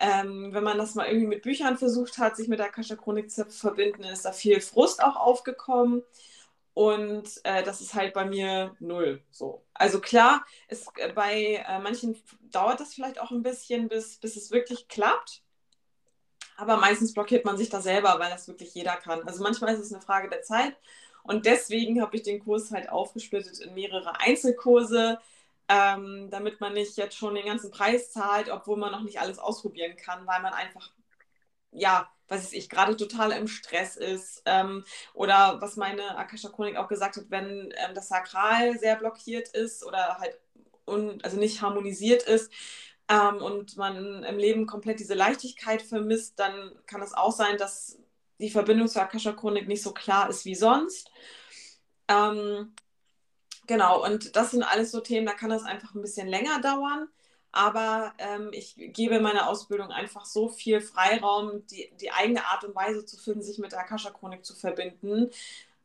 Ähm, 0.00 0.52
wenn 0.52 0.64
man 0.64 0.78
das 0.78 0.94
mal 0.94 1.06
irgendwie 1.06 1.26
mit 1.26 1.42
Büchern 1.42 1.78
versucht 1.78 2.18
hat, 2.18 2.36
sich 2.36 2.48
mit 2.48 2.58
der 2.58 2.66
Akasha-Chronik 2.66 3.30
zu 3.30 3.46
verbinden, 3.46 4.04
ist 4.04 4.24
da 4.24 4.32
viel 4.32 4.60
Frust 4.60 5.02
auch 5.02 5.16
aufgekommen. 5.16 6.02
Und 6.74 7.28
äh, 7.44 7.62
das 7.62 7.80
ist 7.80 7.94
halt 7.94 8.14
bei 8.14 8.24
mir 8.24 8.74
null. 8.80 9.22
So. 9.30 9.62
Also 9.74 10.00
klar, 10.00 10.44
es, 10.68 10.86
äh, 10.96 11.12
bei 11.12 11.64
äh, 11.66 11.78
manchen 11.80 12.16
dauert 12.50 12.80
das 12.80 12.94
vielleicht 12.94 13.20
auch 13.20 13.30
ein 13.30 13.42
bisschen, 13.42 13.88
bis, 13.88 14.18
bis 14.18 14.36
es 14.36 14.50
wirklich 14.50 14.88
klappt. 14.88 15.42
Aber 16.56 16.76
meistens 16.76 17.12
blockiert 17.12 17.44
man 17.44 17.56
sich 17.56 17.70
da 17.70 17.80
selber, 17.80 18.18
weil 18.18 18.30
das 18.30 18.48
wirklich 18.48 18.74
jeder 18.74 18.96
kann. 18.96 19.22
Also 19.26 19.42
manchmal 19.42 19.74
ist 19.74 19.80
es 19.80 19.92
eine 19.92 20.02
Frage 20.02 20.28
der 20.28 20.42
Zeit 20.42 20.76
und 21.22 21.46
deswegen 21.46 22.00
habe 22.00 22.16
ich 22.16 22.22
den 22.22 22.40
Kurs 22.40 22.70
halt 22.72 22.88
aufgesplittet 22.88 23.60
in 23.60 23.74
mehrere 23.74 24.20
Einzelkurse, 24.20 25.18
ähm, 25.68 26.28
damit 26.30 26.60
man 26.60 26.74
nicht 26.74 26.96
jetzt 26.96 27.16
schon 27.16 27.34
den 27.34 27.46
ganzen 27.46 27.70
Preis 27.70 28.12
zahlt, 28.12 28.50
obwohl 28.50 28.76
man 28.76 28.92
noch 28.92 29.02
nicht 29.02 29.20
alles 29.20 29.38
ausprobieren 29.38 29.96
kann, 29.96 30.26
weil 30.26 30.42
man 30.42 30.52
einfach, 30.52 30.90
ja, 31.72 32.10
was 32.28 32.44
weiß 32.44 32.52
ich, 32.54 32.68
gerade 32.68 32.96
total 32.96 33.32
im 33.32 33.46
Stress 33.48 33.96
ist. 33.96 34.42
Ähm, 34.46 34.84
oder 35.14 35.60
was 35.60 35.76
meine 35.76 36.16
Akasha 36.16 36.48
Chronik 36.48 36.76
auch 36.76 36.88
gesagt 36.88 37.16
hat, 37.16 37.24
wenn 37.28 37.72
ähm, 37.76 37.94
das 37.94 38.08
Sakral 38.08 38.78
sehr 38.78 38.96
blockiert 38.96 39.48
ist 39.48 39.84
oder 39.84 40.18
halt 40.18 40.38
un 40.86 41.20
also 41.22 41.38
nicht 41.38 41.62
harmonisiert 41.62 42.22
ist, 42.24 42.50
ähm, 43.08 43.36
und 43.42 43.76
man 43.76 44.24
im 44.24 44.38
Leben 44.38 44.66
komplett 44.66 45.00
diese 45.00 45.14
Leichtigkeit 45.14 45.82
vermisst, 45.82 46.38
dann 46.38 46.72
kann 46.86 47.02
es 47.02 47.14
auch 47.14 47.32
sein, 47.32 47.58
dass 47.58 47.98
die 48.42 48.50
Verbindung 48.50 48.88
zur 48.88 49.02
Akasha-Chronik 49.02 49.68
nicht 49.68 49.82
so 49.82 49.92
klar 49.92 50.28
ist 50.28 50.44
wie 50.44 50.54
sonst. 50.54 51.10
Ähm, 52.08 52.74
genau, 53.66 54.04
und 54.04 54.36
das 54.36 54.50
sind 54.50 54.64
alles 54.64 54.90
so 54.90 55.00
Themen, 55.00 55.26
da 55.26 55.32
kann 55.32 55.50
das 55.50 55.62
einfach 55.62 55.94
ein 55.94 56.02
bisschen 56.02 56.28
länger 56.28 56.60
dauern. 56.60 57.08
Aber 57.52 58.14
ähm, 58.18 58.48
ich 58.52 58.74
gebe 58.76 59.20
meiner 59.20 59.48
Ausbildung 59.48 59.90
einfach 59.90 60.24
so 60.24 60.48
viel 60.48 60.80
Freiraum, 60.80 61.66
die, 61.66 61.92
die 62.00 62.10
eigene 62.10 62.46
Art 62.46 62.64
und 62.64 62.74
Weise 62.74 63.04
zu 63.04 63.18
finden, 63.18 63.42
sich 63.42 63.58
mit 63.58 63.72
der 63.72 63.80
Akasha-Chronik 63.80 64.44
zu 64.44 64.54
verbinden. 64.54 65.30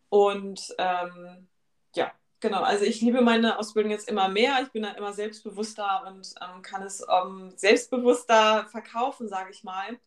Und 0.10 0.74
ähm, 0.78 1.48
ja, 1.94 2.12
genau. 2.40 2.62
Also 2.62 2.86
ich 2.86 3.02
liebe 3.02 3.22
meine 3.22 3.60
Ausbildung 3.60 3.92
jetzt 3.92 4.08
immer 4.08 4.30
mehr. 4.30 4.60
Ich 4.64 4.70
bin 4.70 4.84
da 4.84 4.92
immer 4.92 5.12
selbstbewusster 5.14 6.06
und 6.08 6.34
ähm, 6.42 6.62
kann 6.62 6.84
es 6.84 7.06
ähm, 7.10 7.52
selbstbewusster 7.58 8.68
verkaufen, 8.72 9.28
sage 9.28 9.52
ich 9.52 9.64
mal 9.66 10.00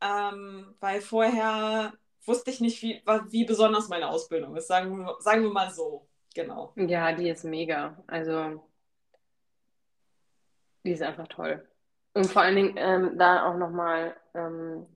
ähm, 0.00 0.74
weil 0.80 1.00
vorher 1.00 1.92
wusste 2.24 2.50
ich 2.50 2.60
nicht, 2.60 2.82
wie, 2.82 3.02
wie 3.30 3.44
besonders 3.44 3.88
meine 3.88 4.08
Ausbildung 4.08 4.56
ist, 4.56 4.68
sagen 4.68 4.98
wir, 4.98 5.16
sagen 5.20 5.42
wir 5.42 5.50
mal 5.50 5.70
so. 5.70 6.06
Genau. 6.34 6.72
Ja, 6.76 7.12
die 7.12 7.28
ist 7.28 7.44
mega. 7.44 8.02
Also, 8.06 8.62
die 10.84 10.92
ist 10.92 11.02
einfach 11.02 11.26
toll. 11.28 11.66
Und 12.12 12.26
vor 12.26 12.42
allen 12.42 12.56
Dingen 12.56 12.74
ähm, 12.76 13.18
da 13.18 13.48
auch 13.48 13.56
nochmal 13.56 14.16
ähm, 14.34 14.86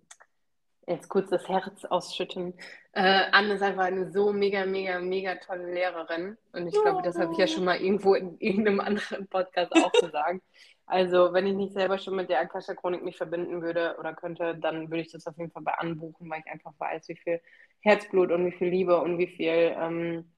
jetzt 0.87 1.09
kurz 1.09 1.31
das 1.31 1.49
Herz 1.49 1.85
ausschütten. 1.85 2.55
Äh, 2.93 3.25
Anne 3.33 3.55
ist 3.55 3.63
einfach 3.63 3.85
eine 3.85 4.11
so 4.11 4.33
mega, 4.33 4.65
mega, 4.67 5.01
mega 5.01 5.35
tolle 5.37 5.73
Lehrerin. 5.73 6.37
Und 6.53 6.67
ich 6.69 6.81
glaube, 6.81 7.03
das 7.03 7.19
habe 7.19 7.33
ich 7.33 7.39
ja 7.39 7.47
schon 7.47 7.65
mal 7.65 7.81
irgendwo 7.81 8.15
in 8.15 8.39
irgendeinem 8.39 8.81
anderen 8.81 9.27
Podcast 9.29 9.73
auch 9.77 9.93
gesagt. 9.93 10.41
Also, 10.87 11.33
wenn 11.33 11.47
ich 11.47 11.55
nicht 11.55 11.73
selber 11.73 11.99
schon 11.99 12.17
mit 12.17 12.29
der 12.29 12.41
Akasha-Chronik 12.41 13.03
mich 13.03 13.17
verbinden 13.17 13.63
würde 13.63 13.97
oder 13.99 14.15
könnte, 14.15 14.57
dann 14.57 14.91
würde 14.91 15.01
ich 15.03 15.13
das 15.13 15.27
auf 15.27 15.37
jeden 15.39 15.51
Fall 15.51 15.63
bei 15.63 15.73
anbuchen, 15.75 16.29
weil 16.31 16.41
ich 16.45 16.53
einfach 16.53 16.75
weiß, 16.79 17.09
wie 17.09 17.17
viel 17.17 17.41
Herzblut 17.81 18.31
und 18.31 18.47
wie 18.47 18.53
viel 18.53 18.69
Liebe 18.69 19.01
und 19.01 19.19
wie 19.19 19.29
viel 19.29 19.75
ähm, 19.79 20.31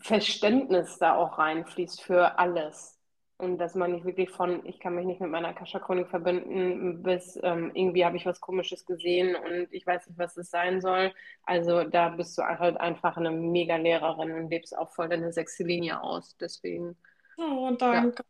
Verständnis 0.00 0.98
da 0.98 1.14
auch 1.16 1.38
reinfließt 1.38 2.02
für 2.02 2.38
alles. 2.38 2.98
Und 3.38 3.56
dass 3.56 3.74
man 3.74 3.92
nicht 3.92 4.04
wirklich 4.04 4.28
von, 4.28 4.66
ich 4.66 4.80
kann 4.80 4.94
mich 4.94 5.06
nicht 5.06 5.20
mit 5.22 5.30
meiner 5.30 5.48
Akasha-Chronik 5.48 6.08
verbinden, 6.10 7.02
bis 7.02 7.38
ähm, 7.42 7.70
irgendwie 7.74 8.04
habe 8.04 8.18
ich 8.18 8.26
was 8.26 8.38
Komisches 8.40 8.84
gesehen 8.84 9.34
und 9.34 9.68
ich 9.72 9.86
weiß 9.86 10.08
nicht, 10.08 10.18
was 10.18 10.36
es 10.36 10.50
sein 10.50 10.82
soll. 10.82 11.14
Also 11.44 11.84
da 11.84 12.10
bist 12.10 12.36
du 12.36 12.42
halt 12.42 12.76
einfach 12.78 13.16
eine 13.16 13.30
mega 13.30 13.76
Lehrerin 13.76 14.32
und 14.32 14.50
lebst 14.50 14.76
auch 14.76 14.92
voll 14.92 15.08
deine 15.08 15.32
sechste 15.32 15.64
Linie 15.64 16.02
aus. 16.02 16.36
Deswegen. 16.36 16.96
Oh, 17.38 17.74
danke. 17.78 18.18
Ja. 18.18 18.24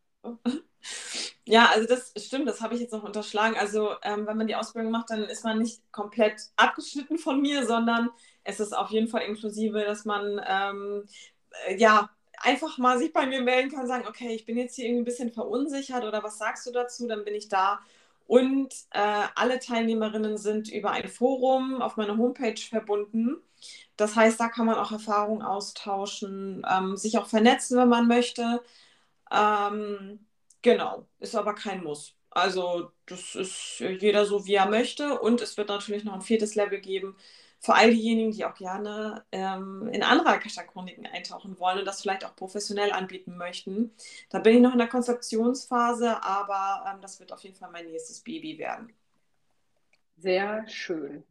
Ja, 1.45 1.69
also 1.73 1.87
das 1.87 2.13
stimmt, 2.17 2.47
das 2.47 2.61
habe 2.61 2.75
ich 2.75 2.81
jetzt 2.81 2.91
noch 2.93 3.03
unterschlagen. 3.03 3.55
Also 3.57 3.91
ähm, 4.03 4.25
wenn 4.27 4.37
man 4.37 4.47
die 4.47 4.55
Ausbildung 4.55 4.91
macht, 4.91 5.09
dann 5.09 5.23
ist 5.23 5.43
man 5.43 5.59
nicht 5.59 5.81
komplett 5.91 6.41
abgeschnitten 6.55 7.17
von 7.17 7.41
mir, 7.41 7.65
sondern 7.65 8.09
es 8.43 8.59
ist 8.59 8.73
auf 8.75 8.89
jeden 8.91 9.07
Fall 9.07 9.21
inklusive, 9.23 9.81
dass 9.83 10.05
man 10.05 10.39
ähm, 10.47 11.03
äh, 11.67 11.77
ja 11.77 12.09
einfach 12.37 12.77
mal 12.77 12.97
sich 12.99 13.13
bei 13.13 13.25
mir 13.27 13.41
melden 13.41 13.71
kann, 13.71 13.87
sagen, 13.87 14.07
okay, 14.07 14.33
ich 14.33 14.45
bin 14.45 14.57
jetzt 14.57 14.75
hier 14.75 14.85
irgendwie 14.85 15.01
ein 15.03 15.05
bisschen 15.05 15.31
verunsichert 15.33 16.03
oder 16.05 16.23
was 16.23 16.37
sagst 16.37 16.65
du 16.67 16.71
dazu? 16.71 17.07
Dann 17.07 17.23
bin 17.25 17.35
ich 17.35 17.49
da. 17.49 17.79
Und 18.27 18.73
äh, 18.91 19.23
alle 19.35 19.59
Teilnehmerinnen 19.59 20.37
sind 20.37 20.69
über 20.71 20.91
ein 20.91 21.09
Forum 21.09 21.81
auf 21.81 21.97
meiner 21.97 22.17
Homepage 22.17 22.55
verbunden. 22.57 23.37
Das 23.97 24.15
heißt, 24.15 24.39
da 24.39 24.47
kann 24.49 24.65
man 24.65 24.75
auch 24.77 24.91
Erfahrungen 24.91 25.41
austauschen, 25.41 26.65
ähm, 26.69 26.95
sich 26.97 27.17
auch 27.17 27.27
vernetzen, 27.27 27.77
wenn 27.77 27.89
man 27.89 28.07
möchte. 28.07 28.61
Ähm, 29.31 30.25
genau, 30.61 31.07
ist 31.19 31.35
aber 31.35 31.55
kein 31.55 31.83
Muss. 31.83 32.15
Also 32.29 32.91
das 33.05 33.35
ist 33.35 33.79
jeder 33.79 34.25
so, 34.25 34.45
wie 34.45 34.55
er 34.55 34.67
möchte. 34.67 35.19
Und 35.19 35.41
es 35.41 35.57
wird 35.57 35.69
natürlich 35.69 36.03
noch 36.03 36.13
ein 36.13 36.21
viertes 36.21 36.55
Level 36.55 36.79
geben 36.79 37.17
für 37.59 37.75
all 37.75 37.91
diejenigen, 37.91 38.31
die 38.31 38.43
auch 38.43 38.55
gerne 38.55 39.23
ähm, 39.31 39.87
in 39.91 40.01
andere 40.01 40.29
Akasha-Chroniken 40.29 41.05
eintauchen 41.05 41.59
wollen 41.59 41.79
und 41.79 41.85
das 41.85 42.01
vielleicht 42.01 42.25
auch 42.25 42.35
professionell 42.35 42.91
anbieten 42.91 43.37
möchten. 43.37 43.93
Da 44.29 44.39
bin 44.39 44.55
ich 44.55 44.61
noch 44.61 44.71
in 44.71 44.79
der 44.79 44.87
Konzeptionsphase, 44.87 46.23
aber 46.23 46.85
ähm, 46.89 47.01
das 47.01 47.19
wird 47.19 47.31
auf 47.31 47.43
jeden 47.43 47.55
Fall 47.55 47.69
mein 47.69 47.85
nächstes 47.85 48.21
Baby 48.21 48.57
werden. 48.57 48.91
Sehr 50.17 50.67
schön. 50.67 51.23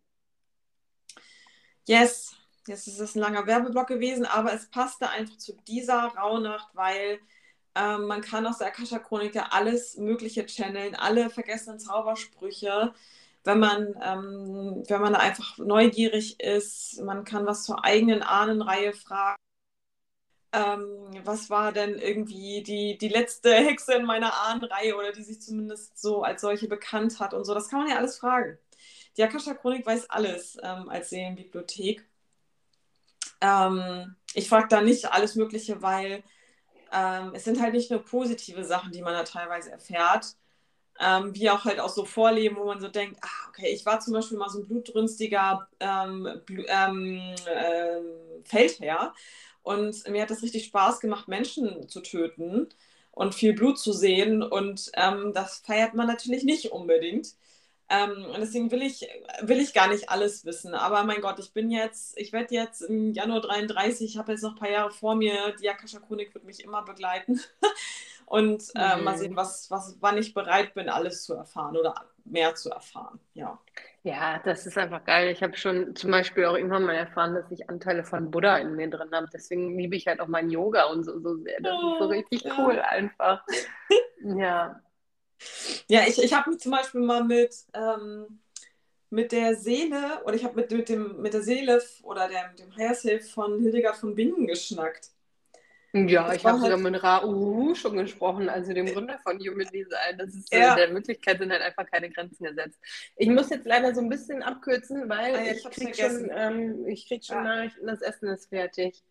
Yes, 1.86 2.36
jetzt 2.68 2.86
ist 2.86 3.00
es 3.00 3.16
ein 3.16 3.20
langer 3.20 3.46
Werbeblock 3.46 3.88
gewesen, 3.88 4.24
aber 4.24 4.52
es 4.52 4.70
passte 4.70 5.08
einfach 5.08 5.36
zu 5.36 5.56
dieser 5.66 6.04
Rauhnacht, 6.16 6.68
weil 6.74 7.18
ähm, 7.74 8.06
man 8.06 8.20
kann 8.20 8.46
aus 8.46 8.58
der 8.58 8.68
Akasha-Chronik 8.68 9.36
alles 9.50 9.96
Mögliche 9.96 10.46
channeln, 10.46 10.94
alle 10.94 11.30
vergessenen 11.30 11.78
Zaubersprüche. 11.78 12.92
Wenn 13.44 13.58
man, 13.58 13.94
ähm, 14.02 14.84
wenn 14.88 15.00
man 15.00 15.14
einfach 15.14 15.56
neugierig 15.58 16.40
ist, 16.40 17.00
man 17.02 17.24
kann 17.24 17.46
was 17.46 17.64
zur 17.64 17.84
eigenen 17.84 18.22
Ahnenreihe 18.22 18.92
fragen. 18.92 19.36
Ähm, 20.52 21.10
was 21.24 21.48
war 21.48 21.72
denn 21.72 21.96
irgendwie 21.98 22.62
die, 22.64 22.98
die 22.98 23.08
letzte 23.08 23.54
Hexe 23.54 23.94
in 23.94 24.04
meiner 24.04 24.34
Ahnenreihe 24.42 24.96
oder 24.96 25.12
die 25.12 25.22
sich 25.22 25.40
zumindest 25.40 25.98
so 25.98 26.22
als 26.22 26.40
solche 26.40 26.66
bekannt 26.68 27.20
hat 27.20 27.34
und 27.34 27.44
so. 27.44 27.54
Das 27.54 27.68
kann 27.68 27.80
man 27.80 27.88
ja 27.88 27.96
alles 27.96 28.18
fragen. 28.18 28.58
Die 29.16 29.22
Akasha-Chronik 29.22 29.86
weiß 29.86 30.10
alles 30.10 30.56
ähm, 30.62 30.88
als 30.88 31.10
Seelenbibliothek. 31.10 32.04
Ähm, 33.40 34.16
ich 34.34 34.48
frage 34.48 34.68
da 34.68 34.82
nicht 34.82 35.12
alles 35.12 35.36
Mögliche, 35.36 35.82
weil 35.82 36.22
ähm, 36.92 37.32
es 37.34 37.44
sind 37.44 37.60
halt 37.60 37.74
nicht 37.74 37.90
nur 37.90 38.04
positive 38.04 38.64
Sachen, 38.64 38.92
die 38.92 39.02
man 39.02 39.14
da 39.14 39.24
teilweise 39.24 39.70
erfährt, 39.70 40.36
ähm, 41.00 41.34
wie 41.34 41.50
auch 41.50 41.64
halt 41.64 41.80
auch 41.80 41.88
so 41.88 42.04
Vorleben, 42.04 42.56
wo 42.56 42.64
man 42.66 42.80
so 42.80 42.88
denkt, 42.88 43.18
ah, 43.22 43.48
okay, 43.48 43.68
ich 43.68 43.86
war 43.86 44.00
zum 44.00 44.14
Beispiel 44.14 44.38
mal 44.38 44.48
so 44.50 44.60
ein 44.60 44.68
blutrünstiger 44.68 45.68
ähm, 45.80 46.28
Bl 46.46 46.66
ähm, 46.68 47.22
Feldherr 48.44 49.14
und 49.62 50.08
mir 50.08 50.22
hat 50.22 50.30
das 50.30 50.42
richtig 50.42 50.66
Spaß 50.66 51.00
gemacht, 51.00 51.28
Menschen 51.28 51.88
zu 51.88 52.00
töten 52.02 52.68
und 53.12 53.34
viel 53.34 53.54
Blut 53.54 53.78
zu 53.78 53.92
sehen 53.92 54.42
und 54.42 54.90
ähm, 54.94 55.32
das 55.34 55.58
feiert 55.58 55.94
man 55.94 56.06
natürlich 56.06 56.44
nicht 56.44 56.72
unbedingt. 56.72 57.34
Ähm, 57.90 58.26
und 58.26 58.38
deswegen 58.38 58.70
will 58.70 58.82
ich, 58.82 59.08
will 59.42 59.58
ich 59.58 59.74
gar 59.74 59.88
nicht 59.88 60.08
alles 60.10 60.44
wissen. 60.44 60.74
Aber 60.74 61.02
mein 61.02 61.20
Gott, 61.20 61.40
ich 61.40 61.52
bin 61.52 61.70
jetzt, 61.70 62.16
ich 62.16 62.32
werde 62.32 62.54
jetzt 62.54 62.82
im 62.82 63.12
Januar 63.12 63.40
33, 63.40 64.08
ich 64.08 64.16
habe 64.16 64.30
jetzt 64.32 64.42
noch 64.42 64.52
ein 64.52 64.58
paar 64.58 64.70
Jahre 64.70 64.92
vor 64.92 65.16
mir. 65.16 65.54
Die 65.60 65.68
Akasha-Chronik 65.68 66.32
wird 66.32 66.44
mich 66.44 66.62
immer 66.62 66.82
begleiten. 66.82 67.40
und 68.26 68.62
äh, 68.76 68.96
mhm. 68.96 69.04
mal 69.04 69.18
sehen, 69.18 69.34
was, 69.34 69.70
was, 69.72 69.96
wann 70.00 70.18
ich 70.18 70.34
bereit 70.34 70.72
bin, 70.74 70.88
alles 70.88 71.24
zu 71.24 71.34
erfahren 71.34 71.76
oder 71.76 71.94
mehr 72.24 72.54
zu 72.54 72.70
erfahren. 72.70 73.18
Ja. 73.34 73.58
Ja, 74.02 74.38
das 74.38 74.66
ist 74.66 74.78
einfach 74.78 75.04
geil. 75.04 75.28
Ich 75.28 75.42
habe 75.42 75.56
schon 75.56 75.94
zum 75.96 76.12
Beispiel 76.12 76.46
auch 76.46 76.54
irgendwann 76.54 76.84
mal 76.84 76.94
erfahren, 76.94 77.34
dass 77.34 77.50
ich 77.50 77.68
Anteile 77.68 78.04
von 78.04 78.30
Buddha 78.30 78.56
in 78.58 78.76
mir 78.76 78.88
drin 78.88 79.10
habe. 79.12 79.26
Deswegen 79.32 79.76
liebe 79.76 79.96
ich 79.96 80.06
halt 80.06 80.20
auch 80.20 80.28
mein 80.28 80.48
Yoga 80.48 80.84
und 80.84 81.04
so, 81.04 81.18
so 81.18 81.36
sehr. 81.36 81.60
Das 81.60 81.74
oh, 81.74 81.92
ist 81.92 81.98
so 81.98 82.04
oh, 82.04 82.08
richtig 82.08 82.42
ja. 82.44 82.54
cool 82.58 82.78
einfach. 82.78 83.44
ja. 84.24 84.80
Ja, 85.88 86.02
ich, 86.06 86.22
ich 86.22 86.32
habe 86.32 86.50
mich 86.50 86.60
zum 86.60 86.72
Beispiel 86.72 87.00
mal 87.00 87.24
mit, 87.24 87.54
ähm, 87.74 88.40
mit 89.10 89.32
der 89.32 89.56
Seele, 89.56 90.22
oder 90.24 90.34
ich 90.34 90.44
habe 90.44 90.56
mit, 90.56 90.70
mit, 90.70 91.18
mit 91.18 91.34
der 91.34 91.42
Seele 91.42 91.82
oder 92.02 92.28
der, 92.28 92.52
dem 92.54 92.74
Higher 92.76 92.94
Self 92.94 93.30
von 93.30 93.60
Hildegard 93.60 93.96
von 93.96 94.14
Bingen 94.14 94.46
geschnackt. 94.46 95.10
Ja, 95.92 96.28
das 96.28 96.36
ich 96.36 96.44
habe 96.44 96.60
halt... 96.60 96.70
sogar 96.70 96.90
mit 96.90 97.02
Ra 97.02 97.24
Uhu 97.24 97.74
schon 97.74 97.96
gesprochen, 97.96 98.48
also 98.48 98.72
dem 98.72 98.86
Gründer 98.86 99.18
von 99.24 99.38
Human 99.40 99.66
Design. 99.72 100.18
Das 100.18 100.34
ist 100.34 100.52
ja. 100.52 100.76
der 100.76 100.92
Möglichkeit 100.92 101.38
sind 101.38 101.50
halt 101.50 101.62
einfach 101.62 101.84
keine 101.90 102.10
Grenzen 102.10 102.44
gesetzt. 102.44 102.78
Ich 103.16 103.28
muss 103.28 103.50
jetzt 103.50 103.66
leider 103.66 103.92
so 103.92 104.00
ein 104.00 104.08
bisschen 104.08 104.42
abkürzen, 104.42 105.08
weil 105.08 105.34
ah, 105.34 105.44
ja, 105.44 105.52
ich, 105.52 105.64
ich 105.64 105.70
krieg 105.70 105.96
schon, 105.96 106.30
ähm, 106.32 106.86
ich 106.86 107.08
krieg 107.08 107.24
schon 107.24 107.38
ja. 107.38 107.42
Nachrichten, 107.42 107.86
das 107.86 108.02
Essen 108.02 108.28
ist 108.28 108.48
fertig. 108.48 109.02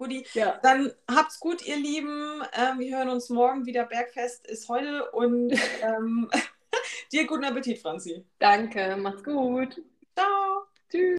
Guti. 0.00 0.26
Ja. 0.32 0.58
Dann 0.62 0.90
habt's 1.10 1.38
gut, 1.38 1.66
ihr 1.66 1.76
Lieben. 1.76 2.42
Ähm, 2.54 2.78
wir 2.78 2.96
hören 2.96 3.10
uns 3.10 3.28
morgen 3.28 3.66
wieder. 3.66 3.84
Bergfest 3.84 4.46
ist 4.46 4.68
heute 4.70 5.10
und 5.10 5.52
ähm, 5.82 6.30
dir 7.12 7.26
guten 7.26 7.44
Appetit, 7.44 7.78
Franzi. 7.78 8.24
Danke, 8.38 8.96
macht's 8.96 9.22
gut. 9.22 9.82
Ciao. 10.16 10.64
Tschüss. 10.90 11.00